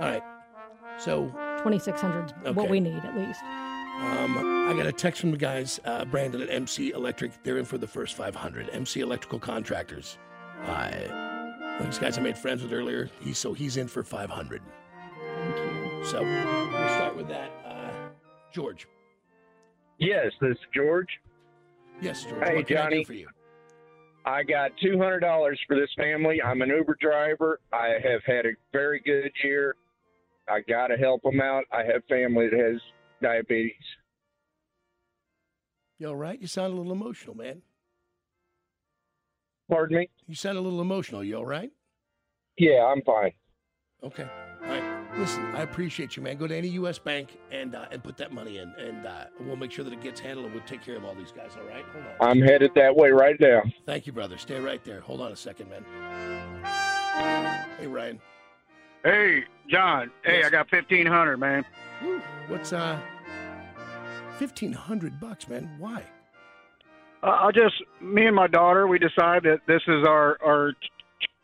All 0.00 0.08
right. 0.10 0.22
So 0.98 1.32
Twenty 1.64 1.78
six 1.78 1.98
hundred, 1.98 2.30
Okay. 2.42 2.50
what 2.50 2.68
we 2.68 2.78
need 2.78 3.02
at 3.06 3.16
least. 3.16 3.42
um, 3.42 4.68
I 4.68 4.74
got 4.76 4.84
a 4.86 4.92
text 4.92 5.22
from 5.22 5.30
the 5.30 5.38
guys, 5.38 5.80
uh, 5.86 6.04
Brandon 6.04 6.42
at 6.42 6.50
MC 6.50 6.90
Electric. 6.90 7.42
They're 7.42 7.56
in 7.56 7.64
for 7.64 7.78
the 7.78 7.86
first 7.86 8.14
500. 8.18 8.68
MC 8.68 9.00
Electrical 9.00 9.38
Contractors. 9.38 10.18
I, 10.64 11.78
these 11.80 11.98
guys 11.98 12.18
I 12.18 12.20
made 12.20 12.36
friends 12.36 12.62
with 12.62 12.70
earlier. 12.74 13.08
He's 13.20 13.38
so 13.38 13.54
he's 13.54 13.78
in 13.78 13.88
for 13.88 14.02
500. 14.02 14.60
Thank 15.38 15.56
you. 15.56 16.04
So 16.04 16.22
we'll 16.22 16.88
start 16.88 17.16
with 17.16 17.28
that. 17.28 17.50
Uh, 17.66 18.08
George. 18.52 18.86
Yes, 19.96 20.32
this 20.42 20.50
is 20.50 20.58
George. 20.74 21.08
Yes, 22.02 22.24
George. 22.24 22.44
Hey, 22.44 22.56
what 22.56 22.66
can 22.66 22.76
I 22.76 22.82
do 22.82 22.90
Johnny. 22.90 23.04
for 23.04 23.14
you? 23.14 23.28
I 24.26 24.42
got 24.42 24.70
two 24.82 24.98
hundred 24.98 25.20
dollars 25.20 25.58
for 25.66 25.76
this 25.80 25.88
family. 25.96 26.42
I'm 26.42 26.60
an 26.60 26.68
Uber 26.68 26.98
driver. 27.00 27.58
I 27.72 27.94
have 28.04 28.20
had 28.26 28.44
a 28.44 28.50
very 28.70 29.00
good 29.00 29.32
year. 29.42 29.76
I 30.48 30.60
got 30.60 30.88
to 30.88 30.96
help 30.96 31.22
them 31.22 31.40
out. 31.40 31.64
I 31.72 31.84
have 31.84 32.04
family 32.08 32.48
that 32.48 32.58
has 32.58 32.80
diabetes. 33.22 33.72
You 35.98 36.08
all 36.08 36.16
right? 36.16 36.40
You 36.40 36.46
sound 36.46 36.72
a 36.72 36.76
little 36.76 36.92
emotional, 36.92 37.36
man. 37.36 37.62
Pardon 39.70 39.98
me? 39.98 40.10
You 40.26 40.34
sound 40.34 40.58
a 40.58 40.60
little 40.60 40.80
emotional. 40.80 41.24
You 41.24 41.36
all 41.36 41.46
right? 41.46 41.70
Yeah, 42.58 42.84
I'm 42.84 43.02
fine. 43.02 43.32
Okay. 44.02 44.28
All 44.62 44.68
right. 44.68 45.18
Listen, 45.18 45.44
I 45.54 45.62
appreciate 45.62 46.16
you, 46.16 46.22
man. 46.22 46.36
Go 46.36 46.46
to 46.46 46.56
any 46.56 46.68
U.S. 46.68 46.98
bank 46.98 47.38
and 47.50 47.74
uh, 47.74 47.86
and 47.90 48.02
put 48.02 48.16
that 48.16 48.32
money 48.32 48.58
in, 48.58 48.68
and 48.78 49.06
uh, 49.06 49.24
we'll 49.40 49.56
make 49.56 49.70
sure 49.70 49.84
that 49.84 49.92
it 49.92 50.02
gets 50.02 50.20
handled, 50.20 50.46
and 50.46 50.54
we'll 50.54 50.64
take 50.64 50.82
care 50.82 50.96
of 50.96 51.04
all 51.04 51.14
these 51.14 51.32
guys. 51.32 51.52
All 51.56 51.66
right? 51.66 51.84
Hold 51.92 52.04
on. 52.20 52.28
I'm 52.28 52.40
headed 52.42 52.72
that 52.74 52.94
way 52.94 53.10
right 53.10 53.36
now. 53.40 53.62
Thank 53.86 54.06
you, 54.06 54.12
brother. 54.12 54.36
Stay 54.36 54.60
right 54.60 54.82
there. 54.84 55.00
Hold 55.00 55.20
on 55.20 55.32
a 55.32 55.36
second, 55.36 55.70
man. 55.70 55.84
Hey, 57.78 57.86
Ryan. 57.86 58.20
Hey, 59.04 59.44
John. 59.68 60.10
Hey, 60.24 60.38
Yes. 60.38 60.46
I 60.46 60.50
got 60.50 60.70
fifteen 60.70 61.06
hundred, 61.06 61.36
man. 61.36 61.64
Whew. 62.00 62.20
What's 62.48 62.72
uh, 62.72 62.98
fifteen 64.38 64.72
hundred 64.72 65.20
bucks, 65.20 65.46
man? 65.48 65.70
Why? 65.78 66.02
Uh, 67.22 67.26
I 67.46 67.50
just, 67.52 67.74
me 68.02 68.26
and 68.26 68.36
my 68.36 68.46
daughter, 68.46 68.86
we 68.86 68.98
decided 68.98 69.44
that 69.44 69.60
this 69.66 69.82
is 69.88 70.06
our 70.06 70.38
our 70.44 70.72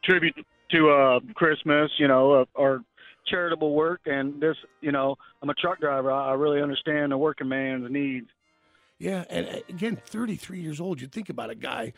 tribute 0.04 0.34
to 0.70 0.90
uh 0.90 1.20
Christmas. 1.34 1.90
You 1.98 2.08
know, 2.08 2.32
uh, 2.32 2.44
our 2.58 2.80
charitable 3.26 3.74
work, 3.74 4.00
and 4.06 4.40
this, 4.40 4.56
you 4.80 4.90
know, 4.90 5.16
I'm 5.42 5.50
a 5.50 5.54
truck 5.54 5.80
driver. 5.80 6.10
I, 6.10 6.30
I 6.30 6.32
really 6.34 6.60
understand 6.62 7.12
the 7.12 7.18
working 7.18 7.48
man's 7.48 7.90
needs. 7.90 8.26
Yeah, 8.98 9.24
and 9.30 9.46
uh, 9.46 9.58
again, 9.68 9.98
33 10.04 10.60
years 10.60 10.80
old. 10.80 11.00
You 11.00 11.06
think 11.06 11.28
about 11.28 11.48
a 11.50 11.54
guy, 11.54 11.92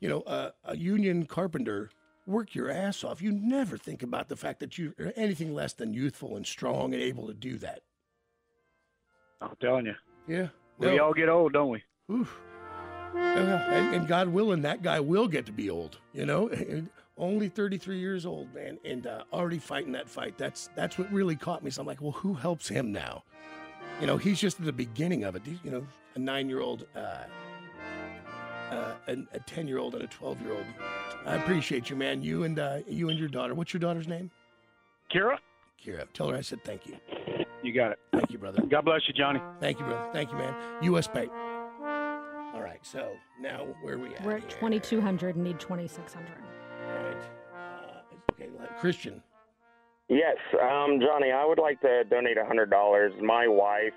you 0.00 0.08
know, 0.08 0.20
uh, 0.22 0.50
a 0.64 0.76
union 0.76 1.24
carpenter, 1.26 1.90
work 2.28 2.54
your 2.54 2.70
ass 2.70 3.02
off. 3.04 3.22
You 3.22 3.32
never 3.32 3.76
think 3.78 4.02
about 4.02 4.28
the 4.28 4.36
fact 4.36 4.60
that 4.60 4.76
you're 4.78 4.92
anything 5.16 5.54
less 5.54 5.72
than 5.72 5.94
youthful 5.94 6.36
and 6.36 6.46
strong 6.46 6.92
and 6.92 7.02
able 7.02 7.26
to 7.26 7.34
do 7.34 7.56
that. 7.58 7.80
I'm 9.40 9.56
telling 9.60 9.86
you, 9.86 9.94
Yeah. 10.26 10.48
we 10.78 10.98
all 10.98 11.14
get 11.14 11.28
old, 11.28 11.52
don't 11.54 11.70
we? 11.70 11.82
Oof. 12.12 12.38
And, 13.14 13.94
and 13.94 14.06
God 14.06 14.28
willing, 14.28 14.62
that 14.62 14.82
guy 14.82 15.00
will 15.00 15.26
get 15.28 15.46
to 15.46 15.52
be 15.52 15.70
old. 15.70 15.98
You 16.12 16.26
know, 16.26 16.48
And 16.48 16.90
only 17.16 17.48
33 17.48 17.98
years 17.98 18.26
old, 18.26 18.52
man, 18.54 18.78
and 18.84 19.06
uh, 19.06 19.24
already 19.32 19.58
fighting 19.58 19.92
that 19.92 20.08
fight. 20.08 20.36
That's 20.36 20.68
that's 20.76 20.98
what 20.98 21.10
really 21.12 21.34
caught 21.36 21.64
me. 21.64 21.70
So 21.70 21.80
I'm 21.80 21.86
like, 21.86 22.00
well, 22.02 22.12
who 22.12 22.34
helps 22.34 22.68
him 22.68 22.92
now? 22.92 23.24
You 24.00 24.06
know, 24.06 24.16
he's 24.18 24.38
just 24.38 24.60
at 24.60 24.66
the 24.66 24.72
beginning 24.72 25.24
of 25.24 25.34
it. 25.34 25.42
You 25.64 25.70
know, 25.70 25.86
a 26.14 26.18
nine-year-old, 26.18 26.86
uh, 26.94 26.98
uh, 28.70 28.92
a- 29.08 29.40
10-year-old, 29.40 29.94
and 29.94 30.04
a 30.04 30.06
12-year-old. 30.08 30.64
I 31.28 31.34
appreciate 31.34 31.90
you, 31.90 31.96
man. 31.96 32.22
You 32.22 32.44
and 32.44 32.58
uh, 32.58 32.78
you 32.88 33.10
and 33.10 33.18
your 33.18 33.28
daughter. 33.28 33.54
What's 33.54 33.74
your 33.74 33.80
daughter's 33.80 34.08
name? 34.08 34.30
Kira, 35.14 35.36
Kira. 35.84 36.06
Tell 36.14 36.30
her 36.30 36.36
I 36.36 36.40
said 36.40 36.64
thank 36.64 36.86
you. 36.86 36.96
you 37.62 37.74
got 37.74 37.92
it. 37.92 37.98
Thank 38.12 38.30
you, 38.30 38.38
brother. 38.38 38.62
God 38.62 38.84
bless 38.86 39.02
you, 39.06 39.12
Johnny. 39.12 39.40
Thank 39.60 39.78
you, 39.78 39.84
brother. 39.84 40.08
Thank 40.12 40.30
you, 40.30 40.38
man. 40.38 40.54
U.S. 40.84 41.06
Bank. 41.06 41.30
All 41.30 42.62
right. 42.62 42.80
So 42.82 43.12
now 43.40 43.66
where 43.82 43.94
are 43.94 43.98
we 43.98 44.14
at? 44.14 44.24
We're 44.24 44.36
at 44.36 44.40
here? 44.40 44.58
twenty 44.58 44.80
two 44.80 45.02
hundred, 45.02 45.36
need 45.36 45.60
twenty 45.60 45.86
six 45.86 46.14
hundred. 46.14 46.38
All 46.86 46.94
right. 47.04 47.22
Uh, 47.54 48.32
okay, 48.32 48.48
Christian. 48.80 49.22
Yes, 50.08 50.38
um, 50.54 51.00
Johnny, 51.00 51.30
I 51.32 51.44
would 51.44 51.58
like 51.58 51.82
to 51.82 52.04
donate 52.04 52.38
a 52.38 52.44
hundred 52.46 52.70
dollars. 52.70 53.12
My 53.20 53.46
wife, 53.46 53.92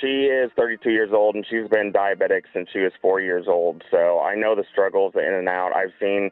she 0.00 0.24
is 0.24 0.50
32 0.56 0.90
years 0.90 1.10
old 1.12 1.36
and 1.36 1.46
she's 1.48 1.68
been 1.68 1.92
diabetic 1.92 2.42
since 2.52 2.68
she 2.72 2.80
was 2.80 2.90
four 3.00 3.20
years 3.20 3.46
old. 3.46 3.84
So 3.92 4.18
I 4.18 4.34
know 4.34 4.56
the 4.56 4.64
struggles, 4.72 5.12
the 5.14 5.24
in 5.24 5.34
and 5.34 5.48
out. 5.48 5.70
I've 5.76 5.92
seen 6.00 6.30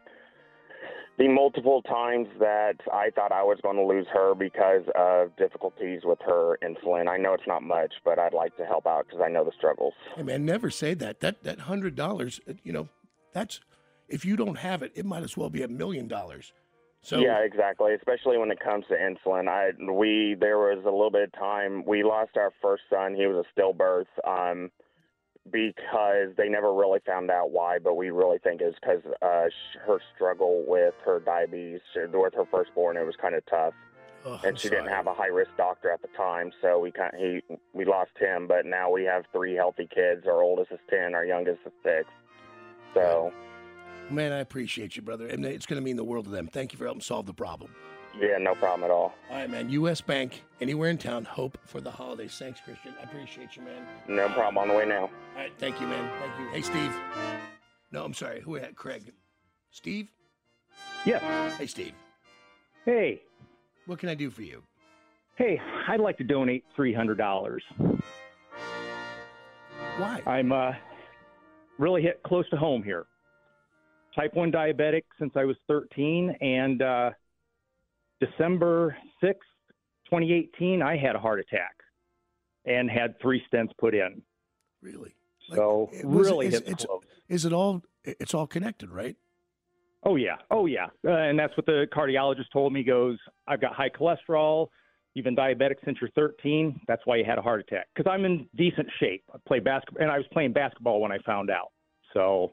the 1.18 1.28
multiple 1.28 1.82
times 1.82 2.28
that 2.38 2.76
I 2.92 3.10
thought 3.10 3.32
I 3.32 3.42
was 3.42 3.58
going 3.62 3.76
to 3.76 3.84
lose 3.84 4.06
her 4.12 4.34
because 4.34 4.82
of 4.94 5.34
difficulties 5.36 6.02
with 6.04 6.18
her 6.26 6.58
insulin. 6.62 7.08
I 7.08 7.16
know 7.16 7.34
it's 7.34 7.46
not 7.46 7.62
much, 7.62 7.94
but 8.04 8.18
I'd 8.18 8.34
like 8.34 8.56
to 8.58 8.66
help 8.66 8.86
out 8.86 9.06
because 9.06 9.22
I 9.24 9.30
know 9.30 9.44
the 9.44 9.52
struggles. 9.56 9.94
Hey, 10.14 10.22
man, 10.22 10.44
never 10.44 10.70
say 10.70 10.94
that. 10.94 11.20
That 11.20 11.42
that 11.44 11.60
hundred 11.60 11.94
dollars. 11.94 12.40
You 12.62 12.72
know, 12.72 12.88
that's 13.32 13.60
if 14.08 14.24
you 14.24 14.36
don't 14.36 14.58
have 14.58 14.82
it, 14.82 14.92
it 14.94 15.06
might 15.06 15.22
as 15.22 15.36
well 15.36 15.50
be 15.50 15.62
a 15.62 15.68
million 15.68 16.08
dollars. 16.08 16.52
So 17.02 17.18
yeah, 17.18 17.38
exactly. 17.38 17.94
Especially 17.94 18.36
when 18.36 18.50
it 18.50 18.58
comes 18.58 18.84
to 18.88 18.94
insulin, 18.94 19.48
I 19.48 19.70
we 19.92 20.36
there 20.38 20.58
was 20.58 20.82
a 20.84 20.90
little 20.90 21.10
bit 21.10 21.22
of 21.22 21.32
time 21.32 21.84
we 21.86 22.02
lost 22.02 22.36
our 22.36 22.52
first 22.60 22.82
son. 22.90 23.14
He 23.14 23.26
was 23.26 23.44
a 23.46 23.60
stillbirth, 23.60 24.06
um, 24.26 24.70
because 25.50 26.28
they 26.36 26.48
never 26.48 26.72
really 26.72 27.00
found 27.06 27.30
out 27.30 27.50
why. 27.50 27.78
But 27.78 27.94
we 27.94 28.10
really 28.10 28.38
think 28.38 28.60
it's 28.60 28.78
because 28.80 29.02
uh, 29.22 29.48
her 29.86 30.00
struggle 30.14 30.64
with 30.66 30.94
her 31.04 31.20
diabetes 31.20 31.80
with 32.12 32.34
her 32.34 32.44
firstborn. 32.50 32.96
It 32.96 33.06
was 33.06 33.16
kind 33.20 33.34
of 33.34 33.44
tough, 33.46 33.74
oh, 34.24 34.40
and 34.44 34.58
she 34.58 34.68
didn't 34.68 34.88
have 34.88 35.06
a 35.06 35.14
high 35.14 35.26
risk 35.26 35.50
doctor 35.56 35.90
at 35.90 36.02
the 36.02 36.08
time. 36.16 36.52
So 36.62 36.78
we 36.78 36.90
kind 36.90 37.14
of, 37.14 37.20
he 37.20 37.42
we 37.72 37.84
lost 37.84 38.12
him. 38.18 38.46
But 38.46 38.66
now 38.66 38.90
we 38.90 39.04
have 39.04 39.24
three 39.32 39.54
healthy 39.54 39.88
kids. 39.92 40.26
Our 40.26 40.42
oldest 40.42 40.72
is 40.72 40.80
ten. 40.90 41.14
Our 41.14 41.24
youngest 41.24 41.60
is 41.66 41.72
six. 41.82 42.08
So 42.94 43.32
Man, 44.10 44.32
I 44.32 44.38
appreciate 44.38 44.94
you, 44.94 45.02
brother, 45.02 45.26
and 45.26 45.44
it's 45.44 45.66
going 45.66 45.80
to 45.80 45.84
mean 45.84 45.96
the 45.96 46.04
world 46.04 46.26
to 46.26 46.30
them. 46.30 46.46
Thank 46.46 46.72
you 46.72 46.78
for 46.78 46.84
helping 46.84 47.02
solve 47.02 47.26
the 47.26 47.34
problem. 47.34 47.74
Yeah, 48.20 48.38
no 48.38 48.54
problem 48.54 48.84
at 48.84 48.90
all. 48.90 49.14
All 49.30 49.36
right, 49.36 49.48
man. 49.50 49.68
U.S. 49.70 50.00
Bank, 50.00 50.42
anywhere 50.60 50.90
in 50.90 50.98
town. 50.98 51.24
Hope 51.24 51.58
for 51.64 51.80
the 51.80 51.90
holidays. 51.90 52.36
Thanks, 52.38 52.60
Christian. 52.60 52.94
I 53.00 53.04
appreciate 53.04 53.56
you, 53.56 53.62
man. 53.62 53.82
No 54.08 54.28
problem. 54.28 54.58
On 54.58 54.68
the 54.68 54.74
way 54.74 54.86
now. 54.86 55.02
All 55.02 55.10
right, 55.36 55.52
thank 55.58 55.80
you, 55.80 55.86
man. 55.86 56.10
Thank 56.20 56.38
you. 56.40 56.48
Hey, 56.54 56.62
Steve. 56.62 56.92
No, 57.92 58.04
I'm 58.04 58.14
sorry. 58.14 58.40
Who 58.40 58.54
had 58.54 58.74
Craig? 58.76 59.12
Steve. 59.70 60.08
Yes. 61.04 61.22
Hey, 61.58 61.66
Steve. 61.66 61.92
Hey, 62.84 63.22
What 63.86 63.98
can 63.98 64.08
I 64.08 64.14
do 64.14 64.30
for 64.30 64.42
you? 64.42 64.62
hey, 65.36 65.60
I'd 65.88 66.00
like 66.00 66.16
to 66.18 66.24
donate 66.24 66.64
three 66.74 66.94
hundred 66.94 67.18
dollars. 67.18 67.62
Why? 69.98 70.22
I'm 70.26 70.52
uh, 70.52 70.72
really 71.78 72.02
hit 72.02 72.22
close 72.24 72.48
to 72.50 72.56
home 72.56 72.82
here. 72.82 73.06
Type 74.14 74.34
one 74.34 74.50
diabetic 74.50 75.02
since 75.18 75.32
I 75.36 75.44
was 75.44 75.56
thirteen, 75.68 76.30
and 76.40 76.80
uh, 76.82 77.10
December 78.20 78.96
sixth, 79.22 79.48
twenty 80.08 80.32
eighteen, 80.32 80.82
I 80.82 80.96
had 80.96 81.16
a 81.16 81.18
heart 81.18 81.40
attack 81.40 81.74
and 82.64 82.90
had 82.90 83.20
three 83.20 83.42
stents 83.52 83.70
put 83.78 83.94
in. 83.94 84.22
Really? 84.82 85.14
So 85.54 85.88
It 85.92 86.04
was- 86.04 86.26
really 86.28 86.46
is, 86.46 86.60
it's, 86.62 86.84
close. 86.84 87.02
is 87.28 87.44
it 87.44 87.52
all? 87.52 87.82
It's 88.04 88.34
all 88.34 88.46
connected, 88.46 88.90
right? 88.90 89.16
Oh 90.04 90.16
yeah, 90.16 90.36
oh 90.50 90.66
yeah, 90.66 90.86
uh, 91.04 91.10
and 91.10 91.38
that's 91.38 91.56
what 91.56 91.66
the 91.66 91.86
cardiologist 91.92 92.50
told 92.52 92.72
me. 92.72 92.82
Goes, 92.84 93.18
I've 93.48 93.60
got 93.60 93.74
high 93.74 93.90
cholesterol. 93.90 94.68
You've 95.14 95.24
been 95.24 95.34
diabetic 95.34 95.76
since 95.84 95.96
you're 96.00 96.10
13. 96.10 96.78
That's 96.86 97.00
why 97.06 97.16
you 97.16 97.24
had 97.24 97.38
a 97.38 97.42
heart 97.42 97.60
attack. 97.60 97.86
Because 97.94 98.08
I'm 98.10 98.26
in 98.26 98.46
decent 98.54 98.86
shape. 99.00 99.24
I 99.34 99.38
play 99.48 99.60
basketball, 99.60 100.02
and 100.02 100.10
I 100.12 100.18
was 100.18 100.26
playing 100.30 100.52
basketball 100.52 101.00
when 101.00 101.10
I 101.10 101.16
found 101.24 101.48
out. 101.48 101.72
So, 102.12 102.52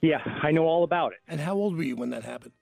yeah, 0.00 0.16
I 0.42 0.50
know 0.50 0.64
all 0.64 0.82
about 0.82 1.12
it. 1.12 1.18
And 1.28 1.38
how 1.40 1.54
old 1.56 1.76
were 1.76 1.82
you 1.82 1.94
when 1.94 2.08
that 2.10 2.24
happened? 2.24 2.52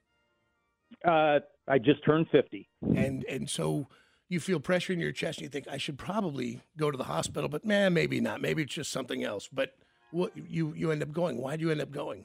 Uh, 1.05 1.39
I 1.69 1.79
just 1.79 2.05
turned 2.05 2.29
50. 2.31 2.69
And 2.95 3.25
and 3.25 3.49
so 3.51 3.87
you 4.29 4.41
feel 4.41 4.61
pressure 4.61 4.93
in 4.93 5.01
your 5.01 5.13
chest, 5.13 5.39
and 5.39 5.45
you 5.45 5.49
think 5.49 5.67
I 5.69 5.77
should 5.77 5.99
probably 5.99 6.63
go 6.77 6.91
to 6.91 6.99
the 6.99 7.05
hospital, 7.05 7.49
but 7.49 7.65
man, 7.65 7.95
maybe 7.95 8.21
not. 8.21 8.41
Maybe 8.41 8.63
it's 8.63 8.75
just 8.75 8.91
something 8.91 9.23
else. 9.25 9.49
But 9.53 9.75
what 10.11 10.33
you 10.37 10.75
you 10.77 10.91
end 10.91 11.03
up 11.03 11.13
going? 11.13 11.39
Why 11.39 11.57
do 11.57 11.65
you 11.65 11.71
end 11.71 11.81
up 11.81 11.91
going? 11.91 12.25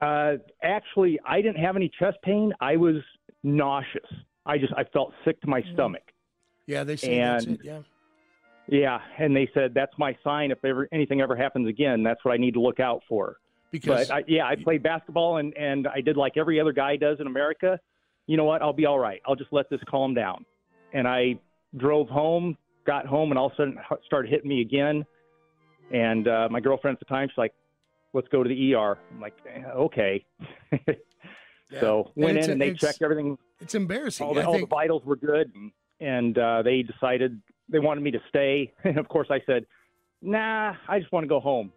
Uh, 0.00 0.34
actually, 0.62 1.20
I 1.24 1.40
didn't 1.40 1.62
have 1.62 1.76
any 1.76 1.90
chest 1.98 2.18
pain. 2.22 2.52
I 2.60 2.76
was 2.76 2.96
nauseous. 3.42 4.10
I 4.46 4.58
just 4.58 4.72
I 4.76 4.84
felt 4.84 5.12
sick 5.24 5.40
to 5.42 5.48
my 5.48 5.62
stomach. 5.74 6.02
Yeah, 6.66 6.84
they 6.84 6.96
say 6.96 7.18
that's 7.18 7.44
it. 7.44 7.60
Yeah. 7.62 7.80
Yeah, 8.68 9.00
and 9.18 9.34
they 9.34 9.50
said 9.52 9.74
that's 9.74 9.92
my 9.98 10.16
sign. 10.22 10.50
If 10.50 10.64
ever 10.64 10.88
anything 10.92 11.20
ever 11.20 11.36
happens 11.36 11.68
again, 11.68 12.02
that's 12.02 12.24
what 12.24 12.32
I 12.32 12.36
need 12.36 12.54
to 12.54 12.60
look 12.60 12.80
out 12.80 13.02
for. 13.08 13.36
Because 13.70 14.10
I, 14.10 14.22
yeah, 14.28 14.46
I 14.46 14.56
played 14.56 14.82
basketball 14.82 15.38
and 15.38 15.56
and 15.56 15.88
I 15.88 16.00
did 16.00 16.16
like 16.16 16.36
every 16.36 16.60
other 16.60 16.72
guy 16.72 16.96
does 16.96 17.18
in 17.20 17.26
America. 17.26 17.78
You 18.32 18.38
know 18.38 18.44
what? 18.44 18.62
I'll 18.62 18.72
be 18.72 18.86
all 18.86 18.98
right. 18.98 19.20
I'll 19.26 19.34
just 19.34 19.52
let 19.52 19.68
this 19.68 19.80
calm 19.86 20.14
down. 20.14 20.46
And 20.94 21.06
I 21.06 21.38
drove 21.76 22.08
home, 22.08 22.56
got 22.86 23.04
home, 23.04 23.30
and 23.30 23.38
all 23.38 23.48
of 23.48 23.52
a 23.52 23.56
sudden 23.56 23.78
started 24.06 24.30
hitting 24.30 24.48
me 24.48 24.62
again. 24.62 25.04
And 25.92 26.26
uh, 26.26 26.48
my 26.50 26.58
girlfriend 26.58 26.96
at 26.96 26.98
the 26.98 27.14
time, 27.14 27.28
she's 27.28 27.36
like, 27.36 27.52
"Let's 28.14 28.28
go 28.28 28.42
to 28.42 28.48
the 28.48 28.74
ER." 28.74 28.96
I'm 29.10 29.20
like, 29.20 29.34
"Eh, 29.54 29.64
"Okay." 29.76 30.24
So 31.80 32.10
went 32.16 32.36
in 32.36 32.50
and 32.50 32.60
they 32.60 32.74
checked 32.74 33.00
everything. 33.02 33.38
it's 33.60 33.74
embarrassing. 33.74 34.26
All 34.26 34.34
the, 34.34 34.46
all 34.46 34.58
the 34.58 34.66
vitals 34.66 35.02
were 35.06 35.16
good, 35.16 35.50
and, 35.54 35.72
and 36.00 36.36
uh, 36.36 36.62
they 36.62 36.82
decided 36.82 37.40
they 37.70 37.78
wanted 37.78 38.02
me 38.02 38.10
to 38.12 38.20
stay. 38.28 38.72
And 38.84 38.98
of 38.98 39.08
course, 39.08 39.28
I 39.30 39.40
said, 39.46 39.64
"Nah, 40.20 40.74
I 40.88 40.98
just 40.98 41.12
want 41.12 41.24
to 41.24 41.28
go 41.28 41.40
home." 41.40 41.70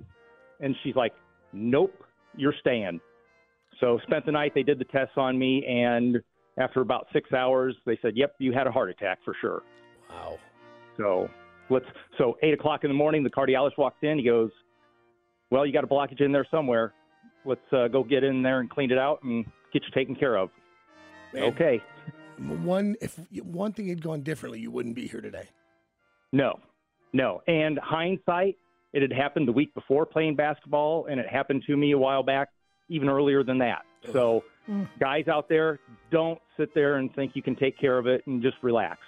And 0.62 0.76
she's 0.84 0.96
like, 0.96 1.14
"Nope, 1.54 1.94
you're 2.36 2.56
staying." 2.62 3.00
So 3.80 4.00
spent 4.04 4.26
the 4.26 4.34
night. 4.34 4.54
They 4.54 4.64
did 4.64 4.80
the 4.80 4.86
tests 4.86 5.16
on 5.18 5.38
me, 5.38 5.66
and 5.66 6.22
after 6.58 6.82
about 6.82 7.08
six 7.14 7.32
hours, 7.34 7.76
they 7.86 7.98
said, 8.02 8.16
"Yep, 8.16 8.36
you 8.40 8.54
had 8.54 8.68
a 8.68 8.72
heart 8.72 8.90
attack 8.90 9.20
for 9.24 9.36
sure." 9.42 9.64
Wow. 10.10 10.40
So 10.98 11.30
let's. 11.70 11.86
So 12.18 12.38
eight 12.42 12.54
o'clock 12.54 12.84
in 12.84 12.90
the 12.90 12.96
morning, 12.96 13.24
the 13.24 13.30
cardiologist 13.30 13.78
walks 13.78 13.98
in. 14.02 14.18
He 14.18 14.26
goes, 14.26 14.52
"Well, 15.52 15.66
you 15.66 15.74
got 15.74 15.84
a 15.84 15.88
blockage 15.88 16.22
in 16.22 16.32
there 16.32 16.48
somewhere. 16.50 16.94
Let's 17.46 17.62
uh, 17.72 17.88
go 17.88 18.04
get 18.04 18.24
in 18.24 18.42
there 18.42 18.60
and 18.60 18.70
clean 18.70 18.92
it 18.92 18.98
out 18.98 19.22
and 19.24 19.46
get 19.74 19.84
you 19.84 19.92
taken 19.94 20.16
care 20.16 20.38
of." 20.38 20.50
Man. 21.34 21.44
Okay. 21.44 21.82
one 22.38 22.96
if 23.02 23.20
one 23.44 23.74
thing 23.74 23.88
had 23.88 24.02
gone 24.02 24.22
differently, 24.22 24.60
you 24.60 24.72
wouldn't 24.72 24.96
be 24.96 25.08
here 25.08 25.22
today. 25.22 25.48
No, 26.32 26.60
no. 27.14 27.42
And 27.48 27.80
hindsight, 27.80 28.58
it 28.94 29.02
had 29.02 29.14
happened 29.14 29.48
the 29.48 29.54
week 29.54 29.74
before 29.74 30.06
playing 30.06 30.36
basketball, 30.36 31.08
and 31.10 31.20
it 31.20 31.28
happened 31.28 31.64
to 31.68 31.76
me 31.76 31.92
a 31.92 31.98
while 31.98 32.24
back, 32.24 32.50
even 32.90 33.10
earlier 33.10 33.44
than 33.44 33.58
that. 33.60 33.84
So, 34.14 34.44
Mm. 34.70 34.88
guys 35.00 35.28
out 35.28 35.48
there, 35.48 35.80
don't 36.12 36.40
sit 36.58 36.74
there 36.74 36.96
and 36.96 37.14
think 37.14 37.36
you 37.36 37.44
can 37.44 37.56
take 37.56 37.78
care 37.78 37.98
of 37.98 38.08
it 38.08 38.26
and 38.26 38.42
just 38.42 38.58
relax. 38.64 39.00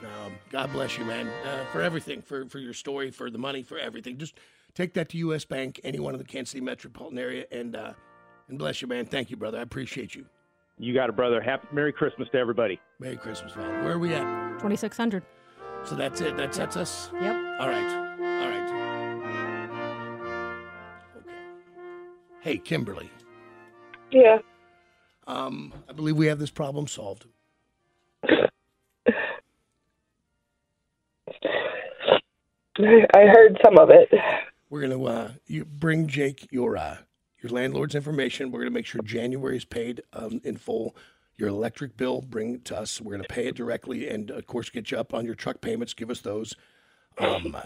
Um, 0.00 0.32
God 0.50 0.70
bless 0.72 0.98
you, 0.98 1.04
man, 1.04 1.28
uh, 1.46 1.64
for 1.72 1.80
everything, 1.80 2.20
for 2.20 2.46
for 2.48 2.58
your 2.58 2.74
story, 2.74 3.10
for 3.10 3.30
the 3.30 3.38
money, 3.38 3.62
for 3.62 3.78
everything. 3.78 4.18
Just 4.18 4.34
take 4.74 4.92
that 4.94 5.08
to 5.10 5.18
U.S. 5.18 5.44
Bank, 5.44 5.80
anyone 5.84 6.14
in 6.14 6.18
the 6.18 6.24
Kansas 6.26 6.50
City 6.50 6.62
metropolitan 6.62 7.18
area, 7.18 7.46
and 7.50 7.74
uh, 7.74 7.92
and 8.48 8.58
bless 8.58 8.82
you, 8.82 8.88
man. 8.88 9.06
Thank 9.06 9.30
you, 9.30 9.36
brother. 9.36 9.58
I 9.58 9.62
appreciate 9.62 10.14
you. 10.14 10.26
You 10.78 10.92
got 10.92 11.08
it, 11.08 11.16
brother. 11.16 11.40
Happy 11.40 11.66
Merry 11.72 11.92
Christmas 11.92 12.28
to 12.32 12.38
everybody. 12.38 12.80
Merry 12.98 13.16
Christmas, 13.16 13.54
man. 13.56 13.84
Where 13.84 13.94
are 13.94 13.98
we 13.98 14.12
at? 14.12 14.24
2600. 14.58 15.22
So 15.84 15.94
that's 15.94 16.20
it. 16.20 16.36
That's 16.36 16.58
that's 16.58 16.76
us. 16.76 17.10
Yep. 17.14 17.36
All 17.60 17.68
right. 17.68 18.16
All 18.20 18.48
right. 18.50 18.64
Okay. 21.16 21.30
Hey, 22.40 22.58
Kimberly. 22.58 23.10
Yeah. 24.10 24.38
Um, 25.26 25.72
I 25.88 25.92
believe 25.92 26.16
we 26.16 26.26
have 26.26 26.38
this 26.38 26.50
problem 26.50 26.86
solved. 26.86 27.26
I 32.78 33.26
heard 33.26 33.58
some 33.64 33.78
of 33.78 33.90
it. 33.90 34.08
We're 34.68 34.80
gonna 34.82 35.02
uh, 35.04 35.30
you 35.46 35.64
bring 35.64 36.08
Jake 36.08 36.48
your 36.50 36.76
uh, 36.76 36.98
your 37.40 37.52
landlord's 37.52 37.94
information. 37.94 38.50
We're 38.50 38.60
gonna 38.60 38.72
make 38.72 38.86
sure 38.86 39.00
January 39.02 39.56
is 39.56 39.64
paid 39.64 40.02
um, 40.12 40.40
in 40.44 40.56
full. 40.56 40.96
Your 41.36 41.48
electric 41.48 41.96
bill, 41.96 42.20
bring 42.20 42.54
it 42.54 42.64
to 42.66 42.78
us. 42.78 43.00
We're 43.00 43.12
gonna 43.12 43.28
pay 43.28 43.46
it 43.46 43.54
directly, 43.54 44.08
and 44.08 44.30
of 44.30 44.46
course, 44.46 44.70
get 44.70 44.90
you 44.90 44.98
up 44.98 45.14
on 45.14 45.24
your 45.24 45.34
truck 45.34 45.60
payments. 45.60 45.94
Give 45.94 46.10
us 46.10 46.20
those. 46.20 46.54
Um, 47.18 47.56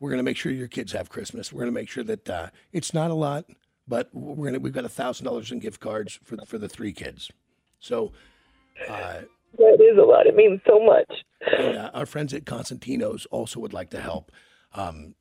we're 0.00 0.10
gonna 0.10 0.24
make 0.24 0.36
sure 0.36 0.50
your 0.50 0.68
kids 0.68 0.92
have 0.92 1.08
Christmas. 1.08 1.52
We're 1.52 1.60
gonna 1.60 1.72
make 1.72 1.88
sure 1.88 2.04
that 2.04 2.28
uh, 2.28 2.48
it's 2.72 2.92
not 2.92 3.10
a 3.12 3.14
lot, 3.14 3.44
but 3.88 4.08
we're 4.12 4.46
gonna 4.46 4.58
we've 4.60 4.72
got 4.72 4.84
a 4.84 4.88
thousand 4.88 5.26
dollars 5.26 5.50
in 5.52 5.58
gift 5.58 5.80
cards 5.80 6.18
for 6.24 6.36
for 6.46 6.58
the 6.58 6.68
three 6.68 6.92
kids. 6.92 7.30
So. 7.78 8.12
Uh, 8.88 9.22
That 9.58 9.78
is 9.80 9.98
a 9.98 10.02
lot. 10.02 10.26
It 10.26 10.36
means 10.36 10.60
so 10.66 10.78
much. 10.84 11.12
and 11.58 11.76
uh, 11.76 11.90
our 11.92 12.06
friends 12.06 12.32
at 12.32 12.44
Cosentino's 12.44 13.26
also 13.26 13.58
would 13.60 13.72
like 13.72 13.90
to 13.90 14.00
help. 14.00 14.30
Um, 14.74 15.14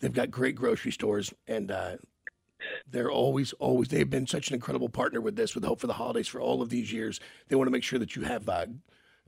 they've 0.00 0.12
got 0.12 0.30
great 0.32 0.56
grocery 0.56 0.90
stores, 0.90 1.32
and 1.46 1.70
uh, 1.70 1.96
they're 2.90 3.10
always, 3.10 3.52
always. 3.54 3.88
They've 3.88 4.10
been 4.10 4.26
such 4.26 4.48
an 4.48 4.54
incredible 4.54 4.88
partner 4.88 5.20
with 5.20 5.36
this, 5.36 5.54
with 5.54 5.64
Hope 5.64 5.80
for 5.80 5.86
the 5.86 5.92
Holidays, 5.92 6.26
for 6.26 6.40
all 6.40 6.60
of 6.60 6.70
these 6.70 6.92
years. 6.92 7.20
They 7.48 7.56
want 7.56 7.68
to 7.68 7.72
make 7.72 7.84
sure 7.84 8.00
that 8.00 8.16
you 8.16 8.22
have 8.22 8.48
uh, 8.48 8.66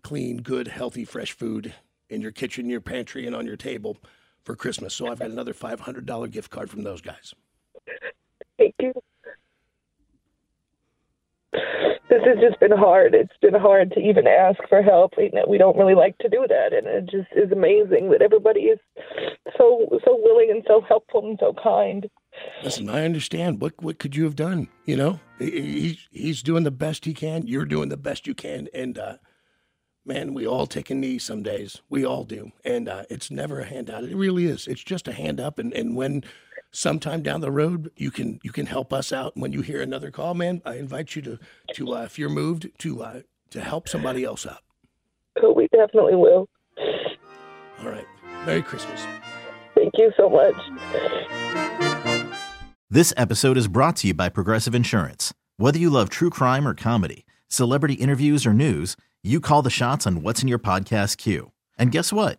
clean, 0.03 0.39
good, 0.39 0.67
healthy, 0.69 1.05
fresh 1.05 1.33
food 1.33 1.73
in 2.11 2.21
your 2.21 2.33
kitchen, 2.33 2.69
your 2.69 2.81
pantry, 2.81 3.27
and 3.27 3.37
on 3.37 3.47
your 3.47 3.57
table 3.57 3.97
for 4.43 4.57
Christmas. 4.57 4.95
So 4.95 5.07
I've 5.07 5.21
got 5.21 5.31
another 5.31 5.55
five 5.55 5.79
hundred 5.81 6.07
dollar 6.07 6.27
gift 6.27 6.51
card 6.51 6.69
from 6.71 6.83
those 6.83 7.01
guys. 7.01 7.35
Thank 8.59 8.75
you. 8.81 8.93
This 12.11 12.23
has 12.27 12.39
just 12.39 12.61
been 12.61 12.77
hard. 12.77 13.15
It's 13.15 13.37
been 13.41 13.55
hard 13.55 13.91
to 13.93 14.01
even 14.01 14.27
ask 14.27 14.59
for 14.69 14.83
help. 14.83 15.15
We, 15.17 15.33
we 15.49 15.59
don't 15.59 15.77
really 15.77 15.95
like 15.95 16.17
to 16.19 16.29
do 16.29 16.47
that, 16.49 16.73
and 16.73 16.87
it 16.87 17.11
just 17.11 17.29
is 17.35 17.51
amazing 17.51 18.11
that 18.11 18.23
everybody 18.23 18.61
is 18.61 18.79
so 19.57 19.89
so 20.05 20.19
willing 20.23 20.51
and 20.51 20.63
so 20.67 20.81
helpful 20.81 21.27
and 21.27 21.39
so 21.41 21.55
kind. 21.63 22.09
Listen, 22.63 22.89
I 22.89 23.05
understand. 23.05 23.61
What 23.61 23.83
what 23.83 23.99
could 23.99 24.15
you 24.15 24.25
have 24.25 24.37
done? 24.37 24.69
You 24.85 24.97
know, 24.97 25.21
he's 25.39 26.09
he's 26.11 26.43
doing 26.43 26.65
the 26.65 26.71
best 26.71 27.05
he 27.05 27.15
can. 27.15 27.47
You're 27.47 27.65
doing 27.65 27.89
the 27.89 27.97
best 27.97 28.27
you 28.27 28.35
can, 28.35 28.69
and 28.75 28.99
uh, 28.99 29.17
man, 30.05 30.35
we 30.35 30.47
all 30.47 30.67
take 30.67 30.91
a 30.91 30.95
knee 30.95 31.19
some 31.19 31.43
days. 31.43 31.81
We 31.89 32.05
all 32.05 32.25
do, 32.25 32.53
and 32.65 32.89
uh, 32.89 33.05
it's 33.09 33.31
never 33.31 33.61
a 33.61 33.67
handout. 33.67 34.05
It 34.05 34.17
really 34.17 34.47
is. 34.47 34.67
It's 34.67 34.85
just 34.85 35.09
a 35.09 35.13
hand 35.13 35.41
up, 35.41 35.59
and 35.59 35.73
and 35.73 35.97
when 35.97 36.25
sometime 36.75 37.23
down 37.23 37.41
the 37.41 37.53
road 37.53 37.91
you 37.97 38.11
can 38.11 38.41
you 38.43 38.53
can 38.53 38.67
help 38.67 38.93
us 38.93 39.13
out. 39.13 39.37
When 39.37 39.53
you 39.53 39.63
hear 39.63 39.81
another 39.81 40.11
call, 40.11 40.35
man, 40.35 40.61
I 40.65 40.77
invite 40.77 41.17
you 41.17 41.23
to 41.23 41.39
to 41.75 41.95
uh, 41.95 42.03
if 42.03 42.19
you're 42.19 42.29
moved 42.29 42.69
to 42.79 43.03
uh, 43.03 43.21
to 43.51 43.61
help 43.61 43.89
somebody 43.89 44.25
else 44.25 44.47
out. 44.47 44.61
So 45.41 45.53
we 45.53 45.69
definitely 45.69 46.17
will. 46.17 46.49
All 47.81 47.89
right. 47.89 48.07
Merry 48.45 48.63
Christmas. 48.63 49.07
Thank 49.75 49.95
you 49.97 50.13
so 50.17 50.29
much. 50.29 50.55
This 52.91 53.13
episode 53.17 53.57
is 53.57 53.67
brought 53.67 53.97
to 53.97 54.09
you 54.09 54.15
by 54.15 54.29
Progressive 54.29 54.75
Insurance. 54.75 55.33
Whether 55.57 55.79
you 55.79 55.91
love 55.91 56.11
true 56.11 56.31
crime 56.31 56.69
or 56.69 56.75
comedy, 56.75 57.27
celebrity 57.49 57.95
interviews 57.95 58.47
or 58.47 58.53
news, 58.53 58.97
you 59.23 59.41
call 59.41 59.63
the 59.63 59.71
shots 59.71 60.07
on 60.07 60.23
what's 60.23 60.43
in 60.43 60.49
your 60.49 60.59
podcast 60.59 61.17
queue. 61.17 61.51
And 61.79 61.91
guess 61.91 62.13
what? 62.13 62.39